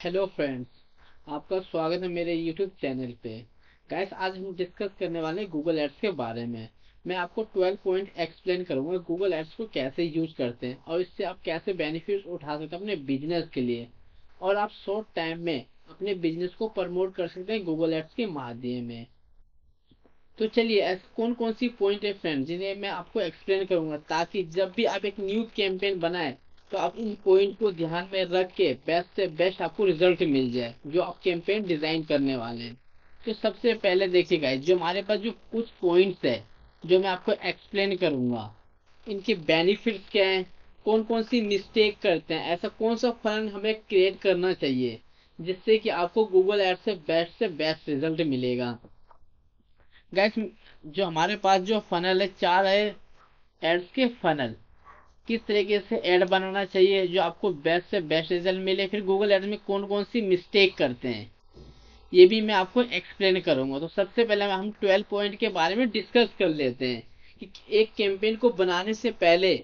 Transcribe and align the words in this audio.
Hello 0.00 0.24
friends 0.26 0.68
आपका 1.28 1.58
स्वागत 1.60 2.02
है 2.02 2.08
मेरे 2.08 2.34
यूट्यूब 2.34 2.70
चैनल 2.80 3.12
पे। 3.22 3.30
गैस 3.90 4.12
आज 4.12 4.36
हम 4.36 4.54
डिस्कस 4.56 4.90
करने 5.00 5.20
वाले 5.20 5.46
गूगल 5.46 5.78
एड्स 5.78 5.94
के 6.00 6.10
बारे 6.10 6.44
में। 6.46 6.68
मैं 7.04 7.16
आपको 7.16 7.44
12 7.56 7.76
पॉइंट 7.84 8.12
एक्सप्लेन 8.18 8.62
करूँगा 8.64 8.98
गूगल 9.08 9.32
एड्स 9.32 9.54
को 9.54 9.66
कैसे 9.66 10.04
यूज़ 10.04 10.36
करते 10.38 10.66
हैं 10.66 10.84
और 10.84 11.00
इससे 11.00 11.24
आप 11.24 11.40
कैसे 11.44 11.72
बेनिफिट 11.72 12.26
उठा 12.26 12.58
सकते 12.58 12.76
हैं 12.76 12.82
अपने 12.82 12.96
बिज़नेस 12.96 13.48
के 13.48 13.60
लिए। 13.60 13.88
और 14.40 14.56
आप 14.56 14.70
शॉर्ट 14.70 15.06
टाइम 15.16 15.40
में 15.40 15.64
अपने 15.90 16.14
बिज़नेस 16.16 16.54
को 16.54 16.68
प्रमोट 16.68 17.14
कर 17.14 17.28
सकते 17.28 17.52
हैं 17.52 17.64
गूगल 17.64 17.92
एड्स 17.92 18.14
के 18.14 18.26
माध्यम 18.26 18.84
में। 18.84 19.06
तो 20.38 20.46
चलिए, 20.46 20.80
ऐसे 20.80 21.14
कौन 21.16 21.34
कौन 21.34 21.52
सी 21.52 21.68
पॉइंट 21.68 22.04
है 22.04 22.12
फ्रेंड 22.12 22.46
जिन्हें 22.46 22.74
मैं 22.76 22.88
आपको 22.88 23.20
एक्सप्लेन 23.20 23.64
करूँगा, 23.64 23.96
ताकि 23.98 24.42
जब 24.42 24.72
भी 24.76 24.84
आप 24.84 25.04
एक 25.04 25.20
न्यू 25.20 25.48
कैंपेन 25.56 26.00
बनाए 26.00 26.36
तो 26.72 26.78
आप 26.78 26.96
इन 26.98 27.16
पॉइंट 27.24 27.58
को 27.58 27.70
ध्यान 27.72 28.08
में 28.12 28.24
रख 28.24 28.52
के 28.54 28.72
बेस्ट 28.86 29.16
से 29.16 29.26
बेस्ट 29.28 29.62
आपको 29.62 29.84
रिज़ल्ट 29.84 30.22
मिल 30.24 30.50
जाए, 30.52 30.74
जो 30.86 31.02
आप 31.02 31.20
कैंपेन 31.24 31.66
डिज़ाइन 31.66 32.02
करने 32.04 32.36
वाले 32.36 32.64
हैं। 32.64 32.76
तो 33.26 33.32
सबसे 33.32 33.74
पहले 33.76 34.08
देखिएगा 34.08 34.54
जो 34.54 34.76
हमारे 34.76 35.02
पास 35.02 35.18
जो 35.18 35.30
कुछ 35.52 35.70
पॉइंट्स 35.80 36.24
है, 36.24 36.44
जो 36.84 36.98
मैं 37.00 37.08
आपको 37.08 37.32
एक्सप्लेन 37.32 37.96
करूँगा, 37.96 38.52
इनके 39.06 39.34
बेनिफिट्स 39.34 40.08
क्या 40.12 40.26
हैं 40.26 40.44
कौन 40.86 41.02
कौन 41.02 41.22
सी 41.22 41.40
मिस्टेक 41.40 41.98
करते 41.98 42.34
हैं, 42.34 42.46
ऐसा 42.46 42.68
कौन 42.68 42.96
सा 42.96 43.10
फंड 43.24 43.50
हमें 43.50 43.74
क्रिएट 43.80 44.20
करना 44.20 44.52
चाहिए, 44.52 45.00
जिससे 45.38 45.78
कि 45.78 45.88
आपको 45.88 46.24
गूगल 46.26 46.60
एड 46.60 46.76
से 46.76 46.94
बेस्ट 47.08 47.38
से 47.38 47.48
बेस्ट 47.48 47.88
रिज़ल्ट 47.88 48.20
मिलेगा। 48.20 48.78
गैस 50.12 50.38
जो 50.86 51.04
हमारे 51.04 51.36
पास 51.36 51.60
जो 51.60 51.78
फनल 51.90 52.22
है, 52.22 52.28
चार 52.40 52.66
है 52.66 52.96
एड्स 53.62 53.90
के 53.94 54.06
फनल 54.22 54.54
किस 55.28 55.40
तरीके 55.46 55.78
से 55.80 55.96
ऐड 55.96 56.24
बनाना 56.28 56.64
चाहिए, 56.66 57.06
जो 57.06 57.20
आपको 57.22 57.50
बेस्ट 57.52 57.90
से 57.90 58.00
बेस्ट 58.02 58.32
रिज़ल्ट 58.32 58.60
मिले, 58.62 58.86
फिर 58.86 59.04
गूगल 59.04 59.32
एड 59.32 59.44
में 59.44 59.58
कौन 59.66 59.86
कौन 59.86 60.04
सी 60.04 60.20
मिस्टेक 60.22 60.76
करते 60.76 61.08
हैं, 61.08 61.30
ये 62.12 62.26
भी 62.26 62.40
मैं 62.40 62.54
आपको 62.54 62.82
एक्सप्लेन 62.82 63.40
करूँगा। 63.40 63.78
तो 63.78 63.88
सबसे 63.88 64.24
पहले 64.24 64.44
हम 64.46 64.70
12 64.82 65.02
पॉइंट 65.10 65.38
के 65.38 65.48
बारे 65.50 65.74
में 65.74 65.88
डिस्कस 65.90 66.28
कर 66.38 66.48
लेते 66.50 66.86
हैं 66.86 67.02
कि 67.40 67.48
एक 67.72 67.92
कैंपेन 67.96 68.36
को 68.36 68.50
बनाने 68.52 68.94
से 68.94 69.10
पहले 69.12 69.54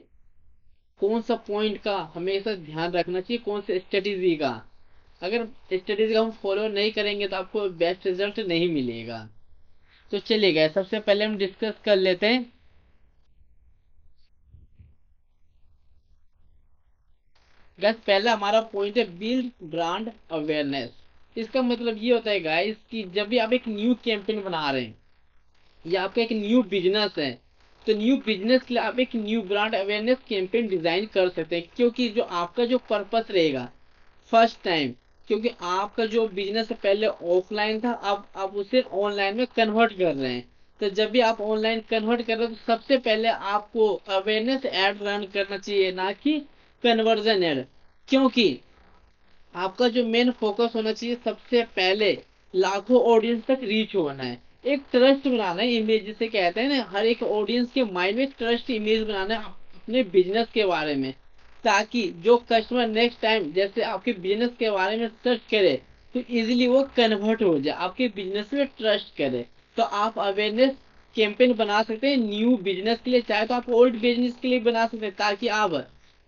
कौन 1.01 1.23
सा 1.23 1.35
पॉइंट 1.49 1.81
का 1.83 1.97
हमेशा 2.15 2.55
ध्यान 2.57 2.93
रखना 2.93 3.21
चाहिए, 3.21 3.39
कौन 3.39 3.61
से 3.61 3.79
स्ट्रेटेजी 3.79 4.35
का। 4.37 4.51
अगर 5.23 5.45
स्ट्रेटेजी 5.69 6.13
का 6.13 6.21
हम 6.21 6.31
फॉलो 6.43 6.69
नहीं 6.69 6.91
करेंगे 6.93 7.29
तो 7.29 7.37
आपको 7.37 7.69
बेस्ट 7.71 8.07
रिज़ल्ट 8.07 8.39
नहीं 8.41 8.69
मिलेगा। 8.73 9.29
तो 10.13 10.19
चलिएगा 10.21 10.67
सबसे 10.71 11.01
पहले 11.01 11.25
हम 11.25 11.37
डिस्कस 11.37 11.75
कर 11.85 11.97
लेते 11.97 12.27
हैं 12.27 12.53
गैस 17.79 17.97
पहला 18.07 18.33
हमारा 18.33 18.61
पॉइंट 18.73 18.97
है 18.99 19.05
बिल्ड 19.19 19.51
ब्रांड 19.71 20.11
अवेयरनेस 20.33 20.91
इसका 21.37 21.63
मतलब 21.63 21.97
ये 21.99 22.13
होता 22.13 22.31
है 22.31 22.41
गाइस 22.41 22.77
कि 22.91 23.03
जब 23.15 23.29
भी 23.29 23.39
आप 23.39 23.53
एक 23.53 23.69
न्यू 23.69 23.95
कैंपेन 24.05 24.43
बना 24.43 24.71
रहे 24.71 24.83
हैं, 24.83 24.95
या 25.85 26.03
आपका 26.05 26.23
एक 26.23 26.33
न्यू 26.33 26.63
बिज़नेस 26.65 27.19
है 27.19 27.33
तो 27.87 27.95
न्यू 27.95 28.17
बिज़नेस 28.17 28.63
के 28.63 28.75
लिए 28.75 28.83
आप 28.83 29.01
एक 29.01 29.17
new 29.17 29.41
brand 29.45 29.75
awareness 29.75 30.19
campaign 30.29 30.69
design 30.69 31.07
कर 31.07 31.29
सकते 31.29 31.57
हैं, 31.57 31.69
क्योंकि 31.77 32.09
जो 32.09 32.23
आपका 32.23 32.65
जो 32.65 32.79
पर्पस 32.91 33.31
रहेगा 33.31 33.69
फ़र्स्ट 34.33 34.63
टाइम 34.65 34.95
क्योंकि 35.29 35.51
आपका 35.63 36.07
जो 36.07 36.27
बिज़नेस 36.31 36.73
पहले 36.73 37.07
ऑफलाइन 37.07 37.81
था, 37.81 37.93
अब 37.93 38.27
आप 38.37 38.55
उसे 38.55 38.81
ऑनलाइन 38.83 39.37
में 39.37 39.47
कन्वर्ट 39.57 39.99
कर 39.99 40.15
रहे 40.15 40.33
हैं। 40.33 40.49
तो 40.81 40.89
जब 40.91 41.11
भी 41.11 41.21
आप 41.23 41.41
ऑनलाइन 41.43 41.81
कन्वर्ट 41.91 42.23
कर 42.23 42.37
रहे 42.37 42.47
हो 42.47 42.55
तो 42.55 42.61
सबसे 42.67 42.97
पहले 42.99 43.29
आपको 43.29 43.93
अवेयरनेस 43.95 44.65
एड 44.65 45.03
रन 45.03 45.27
करना 45.35 45.59
चाहिए, 45.59 45.93
ना 45.93 46.11
कि 46.13 46.43
कन्वर्जन 46.85 47.43
एड 47.43 47.65
क्योंकि 48.09 48.47
आपका 49.55 49.89
जो 49.89 50.05
मेन 50.07 50.31
फोकस 50.31 50.73
होना 50.75 50.93
चाहिए 50.93 51.17
सबसे 51.25 51.63
पहले 51.77 52.13
लाखों 52.55 53.01
ऑडियंस 53.05 53.43
तक 53.47 53.61
रीच 53.65 53.95
होना 53.97 54.23
है। 54.23 54.39
एक 54.65 54.83
ट्रस्ट 54.93 55.29
बनाना 55.29 55.63
है 55.63 55.73
इमेज 55.73 56.05
जिसे 56.07 56.29
कहते 56.29 56.61
हैं 56.61 56.69
ना, 56.69 56.83
हर 56.91 57.07
एक 57.07 57.23
ऑडियंस 57.23 57.71
के 57.73 57.85
माइंड 57.85 58.19
में 58.19 58.27
ट्रस्ट 58.39 58.71
इमेज 58.71 59.03
बनाना 59.03 59.35
है 59.35 59.45
अपने 59.45 60.03
बिज़नेस 60.13 60.47
के 60.55 60.65
बारे 60.67 60.95
में। 60.95 61.13
ताकि 61.65 62.03
जो 62.25 62.37
कस्टमर 62.51 62.87
नेक्स्ट 62.89 63.21
टाइम 63.21 63.51
जैसे 63.53 63.83
आपके 63.85 64.13
बिज़नेस 64.15 64.51
के 64.59 64.71
बारे 64.71 64.97
में 64.97 65.09
सर्च 65.09 65.41
करे 65.51 65.81
तो 66.15 66.21
इजीली 66.21 66.67
वो 66.67 66.83
कन्वर्ट 66.97 67.43
हो 67.43 67.59
जाए। 67.59 67.75
आपके 67.77 68.09
बिज़नेस 68.09 68.53
में 68.55 68.67
ट्रस्ट 68.69 69.17
करे। 69.17 69.45
तो 69.77 69.83
आप 69.83 70.19
अवेयरनेस 70.19 70.75
कैंपेन 71.17 71.53
बना 71.55 71.83
सकते 71.83 72.09
हैं 72.09 72.17
न्यू 72.19 72.57
बिज़नेस 72.59 72.99
के 73.05 73.11
लिए, 73.11 73.21
चाहे 73.21 73.47
तो 73.47 73.55
आप 73.55 73.69
ओल्ड 73.71 74.01
बिज़नेस 74.01 74.35
के 74.43 74.49
लिए 74.49 74.61
बना 74.61 74.87
सकते 74.87 75.07
हैं, 75.07 75.15
ताकि 75.15 75.49
आप 75.49 75.73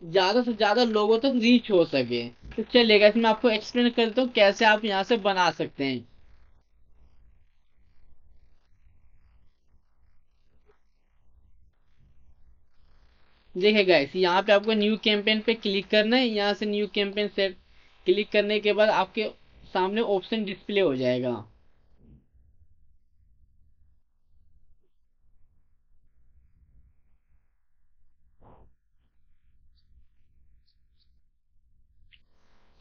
ज़्यादा 0.07 0.43
से 0.43 0.53
ज़्यादा 0.53 0.85
लोगों 0.85 1.19
तक 1.19 1.33
रीच 1.37 1.71
हो 1.71 1.85
सके। 1.85 2.23
तो 2.57 2.63
चलेगा, 2.65 3.07
इसमें 3.07 3.29
आपको 3.31 3.51
एक्सप्लेन 3.51 3.91
कर 3.91 4.21
हूँ 4.21 4.29
कैसे 4.33 4.65
आप 4.65 4.85
यहाँ 4.85 5.03
से 5.05 5.17
बना 5.19 5.51
सकते 5.53 5.85
हैं। 5.85 6.05
देखिए 13.55 13.85
गाइस 13.85 14.15
यहाँ 14.17 14.43
पे 14.43 14.53
आपको 14.53 14.73
न्यू 14.75 14.97
कैंपेन 15.05 15.41
पे 15.41 15.55
क्लिक 15.55 15.87
करना 15.89 16.17
है। 16.17 16.27
यहाँ 16.27 16.55
से 16.55 16.67
न्यू 16.67 16.87
कैंपेन 16.95 17.29
सेट 17.29 17.57
क्लिक 18.07 18.31
करने 18.33 18.59
के 18.61 18.73
बाद 18.73 18.89
आपके 18.91 19.29
सामने 19.73 20.01
ऑप्शन 20.01 20.45
डिस्प्ले 20.45 20.81
हो 20.81 20.95
जाएगा। 20.97 21.33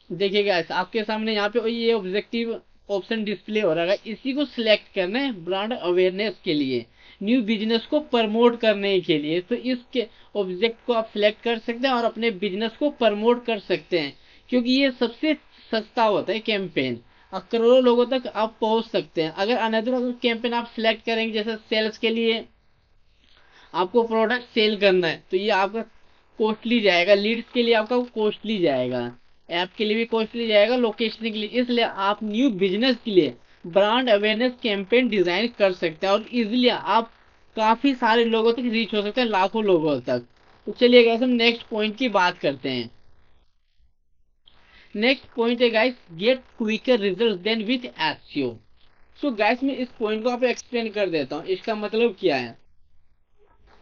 देखिएगा 0.09 0.61
आपके 0.71 1.03
सामने 1.03 1.33
यहाँ 1.33 1.49
पे 1.49 1.69
ये 1.69 1.93
ऑब्जेक्टिव 1.93 2.59
ऑप्शन 2.89 3.23
डिस्प्ले 3.23 3.61
हो 3.61 3.73
रहा 3.73 3.85
है। 3.85 3.97
इसी 4.07 4.33
को 4.33 4.45
सिलेक्ट 4.45 4.93
करना 4.95 5.19
है 5.19 5.31
ब्रांड 5.45 5.73
अवेयरनेस 5.73 6.35
के 6.45 6.53
लिए 6.53 6.85
न्यू 7.21 7.41
बिज़नेस 7.43 7.85
को 7.85 7.99
प्रमोट 8.01 8.59
करने 8.61 8.99
के 9.01 9.17
लिए। 9.19 9.39
तो 9.41 9.55
इसके 9.55 10.05
ऑब्जेक्ट 10.35 10.85
को 10.87 10.93
आप 10.93 11.09
सिलेक्ट 11.13 11.41
कर 11.43 11.57
सकते 11.59 11.87
हैं 11.87 11.93
और 11.93 12.05
अपने 12.05 12.31
बिज़नेस 12.33 12.71
को 12.79 12.89
प्रमोट 12.91 13.45
कर 13.45 13.59
सकते 13.61 13.99
हैं, 13.99 14.13
क्योंकि 14.49 14.71
ये 14.71 14.91
सबसे 14.91 15.33
सस्ता 15.71 16.03
होता 16.03 16.33
है 16.33 16.39
कैंपेन 16.41 16.99
और 17.33 17.47
करोड़ों 17.51 17.83
लोगों 17.83 18.05
तक 18.07 18.27
आप 18.27 18.57
पहुँच 18.61 18.85
सकते 18.87 19.23
हैं। 19.23 19.31
अगर 19.31 19.57
अनदर 19.57 20.11
कैंपेन 20.21 20.53
आप 20.53 20.71
सिलेक्ट 20.75 21.05
करेंगे, 21.05 21.33
जैसे 21.33 21.55
सेल्स 21.69 21.97
के 21.97 22.09
लिए 22.09 22.45
आपको 23.73 24.03
प्रोडक्ट 24.05 24.53
सेल 24.53 24.79
करना 24.79 25.07
है 25.07 25.23
तो 25.31 25.37
ये 25.37 25.49
आपका 25.51 25.81
कॉस्टली 26.39 26.79
जाएगा। 26.81 27.13
लीड्स 27.15 27.51
के 27.53 27.63
लिए 27.63 27.73
आपका 27.75 27.97
कॉस्टली 28.15 28.57
जाएगा। 28.59 29.11
ऐप 29.49 29.69
के 29.77 29.85
लिए 29.85 29.95
भी 29.97 30.05
कॉस्टली 30.05 30.47
जाएगा 30.47 30.75
लोकेशन 30.77 31.23
के 31.23 31.29
लिए। 31.31 31.47
इसलिए 31.61 31.85
आप 31.85 32.19
न्यू 32.23 32.49
बिज़नेस 32.51 32.95
के 33.05 33.11
लिए 33.11 33.35
ब्रांड 33.65 34.09
अवेयरनेस 34.09 34.53
कैंपेन 34.63 35.07
डिज़ाइन 35.09 35.47
कर 35.57 35.73
सकते 35.73 36.07
हैं 36.07 36.13
और 36.13 36.25
इजिली 36.31 36.67
आप 36.69 37.11
काफ़ी 37.55 37.93
सारे 37.95 38.25
लोगों 38.25 38.51
तक 38.53 38.63
रीच 38.63 38.93
हो 38.93 39.01
सकते 39.01 39.21
हैं, 39.21 39.27
लाखों 39.27 39.63
लोगों 39.63 39.99
तक। 40.01 40.25
तो 40.67 40.71
चलिए 40.71 41.03
गाइस 41.03 41.21
हम 41.21 41.29
नेक्स्ट 41.31 41.65
पॉइंट 41.67 41.95
की 41.97 42.09
बात 42.09 42.37
करते 42.37 42.69
हैं। 42.69 42.89
नेक्स्ट 44.95 45.25
पॉइंट 45.35 45.61
है 45.61 45.69
guys 45.69 45.95
get 46.13 46.43
quicker 46.57 46.99
result 46.99 47.39
then 47.41 47.63
with 47.65 47.85
SEO 47.85 48.55
so 49.19 49.31
guys 49.33 49.63
मैं 49.63 49.75
इस 49.77 49.87
पॉइंट 49.99 50.23
को 50.23 50.29
आपको 50.29 50.45
एक्सप्लेन 50.45 50.89
कर 50.89 51.09
देता 51.09 51.35
हूँ। 51.35 51.45
इसका 51.45 51.75
मतलब 51.75 52.15
क्या 52.19 52.35
है? 52.35 52.57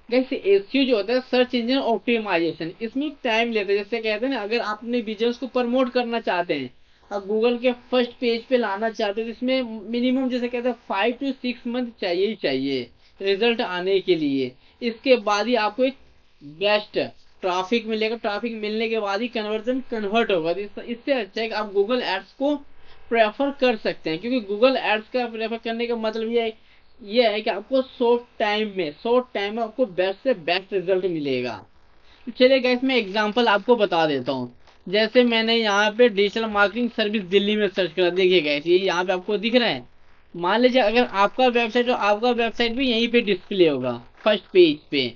जैसे 0.09 0.36
एसयू 0.36 0.84
जो 0.86 0.96
होता 0.96 1.14
है 1.14 1.19
सर्च 1.22 1.53
इंजन 1.56 1.78
ऑप्टिमाइजेशन 1.78 2.72
इसमें 2.81 3.09
टाइम 3.24 3.52
लेता 3.52 3.72
है। 3.72 3.78
जैसे 3.78 4.00
कहते 4.00 4.25
हैं 4.25 4.34
ना, 4.34 4.41
अगर 4.41 4.59
आप 4.59 4.78
अपने 4.78 5.02
बिज़नेस 5.02 5.38
को 5.38 5.47
प्रमोट 5.50 5.91
करना 5.94 6.19
चाहते 6.22 6.53
हैं 6.53 6.69
और 7.12 7.25
गूगल 7.25 7.58
के 7.58 7.72
फ़र्स्ट 7.91 8.12
पेज 8.19 8.44
पे 8.46 8.58
लाना 8.58 8.90
चाहते 8.90 9.22
हैं 9.22 9.30
तो 9.30 9.36
इसमें 9.36 9.90
मिनिमम 9.92 10.30
जैसे 10.30 10.47
कहते 10.47 10.69
हैं 10.69 10.75
फाइव 10.90 11.16
टू 11.19 11.31
सिक्स 11.34 11.68
मंथ 11.68 11.88
चाहिए 12.02 12.28
ही 12.28 12.36
चाहिए 12.36 12.90
रिज़ल्ट 13.19 13.62
आने 13.62 14.00
के 14.02 14.16
लिए. 14.16 14.52
इसके 14.81 15.16
बाद 15.18 15.47
ही 15.47 15.56
आपको 15.58 15.84
एक 15.84 15.97
बेस्ट 16.42 17.00
ट्रैफ़िक 17.44 17.86
मिलेगा। 17.88 18.16
ट्रैफ़िक 18.18 18.53
मिलने 18.62 18.88
के 18.90 19.00
बाद 19.00 19.22
ही 19.22 19.28
कन्वर्जन 19.30 19.80
कन्वर्ट 19.92 20.31
होगा। 20.31 20.53
तो 20.53 20.81
इससे 20.81 21.13
अच्छा 21.13 21.42
है 21.42 21.47
कि 21.47 21.53
आप 21.53 21.72
गूगल 21.74 22.02
एड्स 22.03 22.34
को 22.34 22.56
प्रेफर 23.09 23.51
कर 23.60 23.75
सकते 23.78 24.10
हैं, 24.10 24.19
क्योंकि 24.19 24.39
गूगल 24.42 24.78
एड्स 24.78 25.10
का 25.10 25.25
प्रेफर 25.28 25.57
करने 25.60 25.88
का 25.88 25.95
मतलब 25.98 26.31
ये 26.31 26.42
है 26.42 26.51
ये 27.04 27.28
है 27.30 27.42
कि 27.42 27.50
आपको 27.50 27.82
शॉर्ट 27.82 28.22
टाइम 28.40 28.72
में 28.78 28.92
शॉर्ट 29.04 29.26
टाइम 29.34 29.56
में 29.56 29.62
आपको 29.64 29.86
बेस्ट 29.86 30.24
से 30.24 30.34
बेस्ट 30.34 30.74
रिज़ल्ट 30.74 31.06
मिलेगा। 31.06 31.64
चलिए 32.38 32.60
गैस 32.60 32.84
मैं 32.84 32.96
एग्जांपल 32.96 33.48
आपको 33.48 33.76
बता 33.76 34.06
देता 34.08 34.32
हूँ। 34.32 34.54
जैसे 34.88 35.24
मैंने 35.24 35.56
यहाँ 35.56 35.90
पे 35.98 36.08
डिजिटल 36.10 36.46
मार्केटिंग 36.46 36.90
सर्विस 36.90 37.24
दिल्ली 37.24 37.56
में 37.56 37.68
सर्च 37.68 37.92
करा। 37.94 38.10
देखिए 38.10 38.42
गैस 38.42 38.68
ये 38.68 38.78
यहाँ 38.78 39.04
पे 39.06 39.14
आपको 39.14 39.38
दिख 39.38 39.56
रहा 39.56 39.70
है। 39.70 39.86
मान 40.36 40.60
लीजिए 40.62 40.82
अगर 40.82 41.04
आपका 41.04 41.48
वेबसाइट 41.48 41.90
हो, 41.90 41.94
आपका 41.94 42.30
वेबसाइट 42.32 42.72
भी 42.72 42.90
यहीं 42.90 43.08
पे 43.08 43.22
डिस्प्ले 43.22 43.68
होगा 43.70 44.02
फ़र्स्ट 44.24 44.44
पेज 44.54 44.78
पे। 44.92 45.08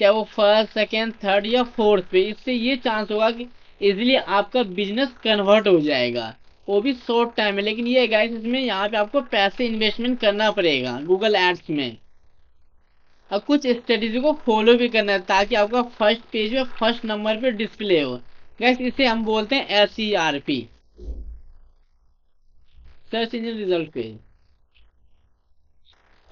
चाहे 0.00 0.12
वो 0.12 0.22
फ़र्स्ट 0.32 0.72
सेकेंड 0.72 1.12
थर्ड 1.14 1.46
या 1.46 1.62
फोर्थ 1.62 2.04
पे, 2.10 2.20
इससे 2.20 2.52
ये 2.52 2.76
चांस 2.76 3.10
होगा 3.10 3.30
कि 3.30 3.46
इजिली 3.80 4.14
आपका 4.14 4.62
बिज़नेस 4.62 5.08
कन्वर्ट 5.24 5.68
हो 5.68 5.80
जाएगा। 5.80 6.34
वो 6.68 6.80
भी 6.80 6.92
शॉर्ट 6.94 7.34
टाइम 7.36 7.54
है 7.56 7.62
लेकिन 7.62 7.86
ये 7.86 8.06
गाइस 8.08 8.32
इसमें 8.32 8.60
यहाँ 8.60 8.88
पे 8.88 8.96
आपको 8.96 9.20
पैसे 9.30 9.66
इन्वेस्टमेंट 9.66 10.20
करना 10.20 10.50
पड़ेगा 10.50 11.00
गूगल 11.04 11.36
एड्स 11.36 11.70
में। 11.70 11.96
और 13.30 13.38
कुछ 13.38 13.66
स्ट्रेटेजी 13.66 14.20
को 14.20 14.32
फॉलो 14.46 14.74
भी 14.78 14.88
करना 14.88 15.12
है 15.12 15.20
ताकि 15.26 15.54
आपका 15.54 15.82
फ़र्स्ट 15.98 16.22
पेज 16.32 16.52
पे 16.52 16.64
फ़र्स्ट 16.78 17.04
नंबर 17.04 17.40
पे 17.40 17.50
डिस्प्ले 17.52 18.00
हो। 18.00 18.16
गैस 18.60 18.80
इसे 18.80 19.06
हम 19.06 19.24
बोलते 19.24 19.56
हैं 19.56 19.82
S 19.82 19.98
E 20.00 20.12
R 20.14 20.38
P 20.46 20.60
search 23.12 23.34
engine 23.34 23.56
result 23.56 23.90
page 23.92 24.18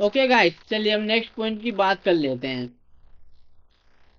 okay 0.01 0.27
guys 0.29 0.61
चलिए 0.71 0.93
हम 0.95 1.01
नेक्स्ट 1.03 1.33
पॉइंट 1.35 1.63
की 1.63 1.71
बात 1.73 2.03
कर 2.03 2.13
लेते 2.15 2.49
हैं। 2.49 2.69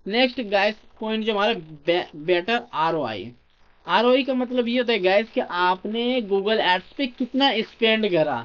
नेक्स्ट 0.05 0.41
गाइस 0.41 0.75
पॉइंट 0.99 1.25
जो 1.25 1.33
हमारा 1.33 1.53
बे, 1.53 2.05
better 2.15 2.61
R 2.73 2.95
O 2.95 3.03
I 3.03 3.31
R 3.87 4.21
का 4.23 4.33
मतलब 4.33 4.67
ये 4.67 4.77
होता 4.77 4.93
है 4.93 4.99
गैस 4.99 5.29
कि 5.33 5.41
आपने 5.41 6.21
गूगल 6.23 6.59
एड्स 6.61 6.93
पे 6.97 7.07
कितना 7.07 7.51
स्पेंड 7.61 8.09
करा, 8.11 8.41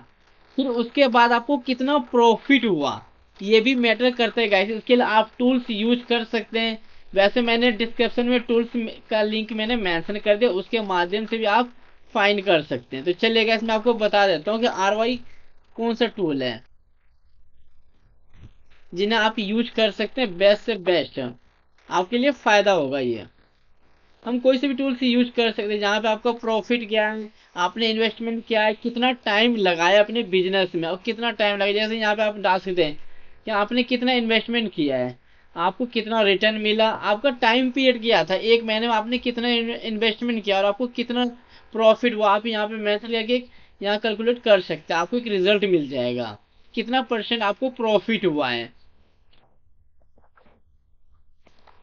फिर 0.58 0.66
उसके 0.66 1.08
बाद 1.08 1.32
आपको 1.32 1.56
कितना 1.60 1.98
प्रॉफिट 2.10 2.64
हुआ, 2.64 3.00
ये 3.40 3.60
भी 3.60 3.74
मैटर 3.76 4.10
करता 4.12 4.40
है 4.40 4.48
गाइस 4.48 4.70
इसके 4.70 4.96
लिए 4.96 5.04
आप 5.06 5.30
टूल्स 5.38 5.70
यूज़ 5.70 6.04
कर 6.04 6.24
सकते 6.26 6.60
हैं. 6.60 6.78
वैसे 7.12 7.42
मैंने 7.42 7.70
डिस्क्रिप्शन 7.72 8.26
में 8.26 8.40
टूल्स 8.42 8.70
का 9.10 9.22
लिंक 9.22 9.52
मैंने 9.52 9.76
मेंशन 9.76 10.18
कर 10.18 10.36
दिया, 10.36 10.50
उसके 10.52 10.80
माध्यम 10.82 11.26
से 11.26 11.38
भी 11.38 11.44
आप 11.46 11.72
फाइंड 12.14 12.44
कर 12.44 12.62
सकते 12.64 12.96
हैं. 12.96 13.04
तो 13.04 13.12
चलिए 13.14 13.44
गैस 13.44 13.62
मैं 13.62 13.74
आपको 13.74 13.94
बता 13.96 14.26
देता 14.26 14.52
हूँ 14.52 14.60
कि 14.60 14.66
आर 14.66 15.16
कौन 15.76 15.94
सा 15.94 16.06
टूल 16.08 16.42
है, 16.42 16.64
जिन्हें 18.92 19.18
आप 19.18 19.38
यूज़ 19.38 19.70
कर 19.76 19.90
सकते 19.92 20.20
हैं 20.20 20.36
बेस्ट 20.38 20.62
से 20.62 20.74
बेस्ट 20.76 21.18
आपके 21.88 22.18
लिए 22.18 22.30
फ़ायदा 22.32 22.72
होगा 22.72 22.98
ये. 23.00 23.26
हम 24.22 24.38
कोई 24.40 24.58
से 24.58 24.68
भी 24.68 24.74
टूल्स 24.74 25.02
यूज़ 25.02 25.28
कर 25.30 25.50
सकते 25.50 25.72
हैं, 25.72 25.78
जहाँ 25.80 26.00
पे 26.00 26.08
आपका 26.08 26.30
प्रॉफिट 26.34 26.88
क्या 26.88 27.08
है, 27.08 27.28
आपने 27.56 27.90
इन्वेस्टमेंट 27.90 28.44
किया 28.46 28.62
है, 28.62 28.72
कितना 28.74 29.10
टाइम 29.24 29.56
लगाया 29.56 30.02
अपने 30.02 30.22
बिज़नेस 30.24 30.74
में 30.74 30.88
और 30.88 31.00
कितना 31.04 31.30
टाइम 31.32 31.56
लगा 31.56 31.72
जैसे 31.72 31.98
यहाँ 31.98 32.14
पे 32.16 32.22
आप 32.22 32.38
डाल 32.38 32.58
सकते 32.58 32.84
हैं 32.84 32.98
कि 33.44 33.50
आपने 33.52 33.82
कितना 33.82 34.12
इन्वेस्टमेंट 34.12 34.72
किया 34.74 34.96
है, 34.96 35.16
आपको 35.56 35.86
कितना 35.86 36.20
रिटर्न 36.22 36.54
मिला, 36.60 36.88
आपका 36.88 37.30
टाइम 37.42 37.70
पीरियड 37.70 38.00
किया 38.02 38.24
था, 38.24 38.34
एक 38.34 38.64
महीने 38.64 38.86
में 38.86 38.94
आपने 38.94 39.18
कितना 39.18 39.48
इन्वेस्टमेंट 39.48 40.42
किया 40.44 40.58
और 40.58 40.64
आपको 40.64 40.86
कितना 40.88 41.24
प्रॉफिट 41.74 42.14
हुआ, 42.14 42.30
आप 42.30 42.46
यहाँ 42.46 42.66
पे 42.68 42.74
मैसेज 42.76 43.10
करके 43.10 43.42
यहाँ 43.80 43.98
कैलकुलेट 43.98 44.42
कर 44.42 44.60
सकते 44.60 44.94
हैं, 44.94 45.00
आपको 45.00 45.16
एक 45.16 45.26
रिज़ल्ट 45.26 45.64
मिल 45.66 45.88
जाएगा। 45.88 46.36
कितना 46.74 47.02
परसेंट 47.02 47.42
आपको 47.42 47.70
प्रॉफिट 47.70 48.24
हुआ 48.24 48.48
है। 48.48 48.72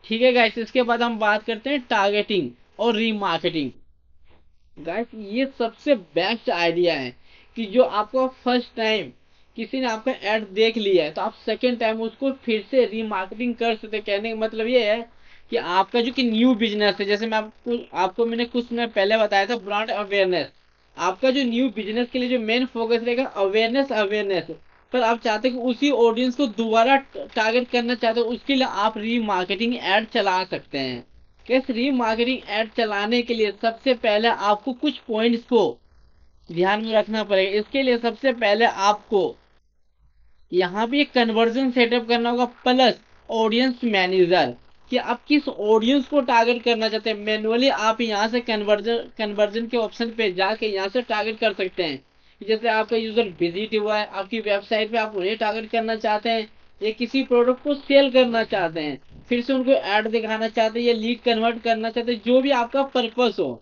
ठीक 0.03 0.21
है 0.21 0.31
गाइस 0.33 0.57
इसके 0.57 0.83
बाद 0.83 1.01
हम 1.01 1.17
बात 1.19 1.43
करते 1.43 1.69
हैं 1.69 1.79
टारगेटिंग 1.81 2.49
और 2.79 2.95
रीमार्केटिंग 2.95 3.71
गाइस 4.77 5.07
ये 5.15 5.45
सबसे 5.59 5.95
बेस्ट 5.95 6.49
आइडिया 6.49 6.93
है 6.93 7.15
कि 7.57 7.65
जो 7.65 7.83
आपको 7.83 8.27
फ़र्स्ट 8.43 8.75
टाइम 8.75 9.11
किसी 9.57 9.79
ने 9.81 9.87
आपका 9.87 10.11
एड 10.33 10.47
देख 10.49 10.77
लिया 10.77 11.03
है 11.03 11.11
तो 11.11 11.21
आप 11.21 11.33
सेकेंड 11.45 11.79
टाइम 11.79 12.01
उसको 12.01 12.31
फिर 12.45 12.65
से 12.71 12.85
रीमार्केटिंग 12.85 13.55
कर 13.55 13.75
सकते 13.75 13.99
कहने 13.99 14.29
का 14.29 14.39
मतलब 14.39 14.67
ये 14.67 14.91
है 14.91 15.01
कि 15.51 15.57
आपका 15.57 16.01
जो 16.01 16.11
कि 16.11 16.23
न्यू 16.23 16.53
बिज़नेस 16.55 16.99
है, 16.99 17.05
जैसे 17.05 17.27
मैं 17.27 17.37
आपको 17.37 17.77
आपको 17.97 18.25
मैंने 18.25 18.45
कुछ 18.45 18.67
समय 18.69 18.87
पहले 18.87 19.17
बताया 19.17 19.45
था 19.45 19.55
ब्रांड 19.55 19.89
अवेयरनेस 19.91 20.51
आपका 20.97 21.31
जो 21.31 21.43
न्यू 21.43 21.69
बिज़नेस 21.69 22.09
के 22.09 22.19
लिए 22.19 22.29
जो 22.29 22.39
मेन 22.39 22.65
फोकस 22.65 23.03
रहेगा 23.03 23.23
अवेयरनेस 23.23 23.91
अवेयरनेस 23.91 24.47
पर 24.93 25.01
आप 25.03 25.19
चाहते 25.21 25.47
हैं 25.47 25.57
कि 25.57 25.63
उसी 25.63 25.89
ऑडियंस 25.91 26.35
को 26.35 26.47
दोबारा 26.47 26.95
टारगेट 27.15 27.69
करना 27.69 27.95
चाहते 27.95 28.19
हो, 28.19 28.25
उसके 28.27 28.55
लिए 28.55 28.67
आप 28.67 28.97
रीमार्केटिंग 28.97 29.75
एड 29.75 30.07
चला 30.09 30.43
सकते 30.45 30.77
हैं। 30.77 31.05
कैसे 31.45 31.73
रीमार्केटिंग 31.73 32.49
एड 32.49 32.69
चलाने 32.73 33.21
के 33.21 33.33
लिए 33.33 33.51
सबसे 33.61 33.93
पहले 33.95 34.27
आपको 34.27 34.73
कुछ 34.73 34.97
पॉइंट्स 35.07 35.43
को 35.45 35.65
ध्यान 36.49 36.85
में 36.85 36.93
रखना 36.93 37.23
पड़ेगा। 37.23 37.59
इसके 37.59 37.81
लिए 37.83 37.97
सबसे 37.97 38.31
पहले 38.33 38.65
आपको 38.65 39.35
यहाँ 40.51 40.87
पे 40.87 41.03
कन्वर्जन 41.05 41.71
सेटअप 41.71 42.07
करना 42.07 42.29
होगा 42.29 42.45
प्लस 42.63 42.99
ऑडियंस 43.29 43.83
मैनेजर 43.83 44.53
कि 44.91 44.97
आप 44.97 45.23
किस 45.27 45.47
ऑडियंस 45.49 46.07
को 46.07 46.21
टारगेट 46.21 46.63
करना 46.63 46.89
चाहते 46.89 47.09
हैं। 47.09 47.17
मैनुअली 47.17 47.69
आप 47.69 48.01
यहाँ 48.01 48.27
से 48.27 48.39
कन्वर्जन 48.41 48.97
कन्वर्जन 49.17 49.67
के 49.67 49.77
ऑप्शन 49.77 50.09
पे 50.17 50.31
जाके 50.33 50.67
यहाँ 50.67 50.87
से 50.87 51.01
टारगेट 51.03 51.39
कर 51.39 51.53
सकते 51.53 51.83
हैं। 51.83 52.03
जैसे 52.41 52.69
आपका 52.69 52.97
यूज़र 52.97 53.27
विज़िट 53.39 53.75
हुआ 53.75 53.97
है, 53.97 54.05
आपकी 54.05 54.39
वेबसाइट 54.41 54.91
पे 54.91 54.97
आप 54.97 55.15
उन्हें 55.15 55.37
टारगेट 55.37 55.69
करना 55.71 55.95
चाहते 55.97 56.29
हैं, 56.29 56.47
या 56.81 56.91
किसी 56.91 57.23
प्रोडक्ट 57.23 57.63
को 57.63 57.73
सेल 57.75 58.09
करना 58.11 58.43
चाहते 58.45 58.79
हैं, 58.79 58.99
फिर 59.29 59.41
से 59.41 59.53
उनको 59.53 59.71
एड 59.71 60.07
दिखाना 60.07 60.47
चाहते 60.49 60.79
हैं, 60.79 60.87
या 60.87 60.93
लीड 60.93 61.21
कन्वर्ट 61.21 61.61
करना 61.63 61.89
चाहते 61.89 62.11
हैं, 62.11 62.21
जो 62.25 62.41
भी 62.41 62.51
आपका 62.53 62.83
पर्पस 62.95 63.35
हो, 63.39 63.61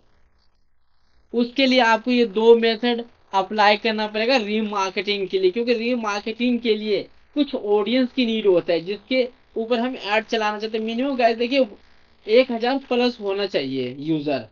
उसके 1.32 1.66
लिए 1.66 1.80
आपको 1.80 2.10
ये 2.10 2.24
दो 2.28 2.54
मेथड 2.56 3.04
अप्लाई 3.34 3.76
करना 3.76 4.06
पड़ेगा 4.06 4.36
रीमार्केटिंग 4.36 5.26
के 5.28 5.38
लिए, 5.38 5.50
क्योंकि 5.50 5.74
रीमार्केटिंग 5.74 6.58
के 6.60 6.74
लिए 6.74 7.02
कुछ 7.36 7.54
ऑडियंस 7.54 8.08
की 8.12 8.26
नीड 8.26 8.46
होता 8.46 8.72
है, 8.72 8.80
जिसके 8.80 9.28
ऊपर 9.56 9.78
हम 9.78 9.94
ऐड 9.96 10.24
चलाना 10.24 10.58
चाहते 10.58 10.78
हैं। 10.78 10.84
मिनिमम 10.84 11.16
गाइस 11.16 11.36
देखिए, 11.36 11.66
एक 12.26 12.50
हज़ार 12.52 12.78
प्लस 12.88 13.16
होना 13.20 13.46
चाहिए 13.46 13.94
यूज़र 14.00 14.46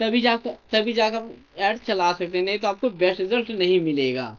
तभी 0.00 0.20
जाकर 0.20 0.56
तभी 0.72 0.92
जाकर 0.92 1.62
ऐड 1.62 1.78
चला 1.80 2.12
सकते 2.12 2.38
हैं, 2.38 2.44
नहीं 2.44 2.58
तो 2.58 2.68
आपको 2.68 2.90
बेस्ट 2.92 3.20
रिज़ल्ट 3.20 3.50
नहीं 3.52 3.80
मिलेगा। 3.80 4.36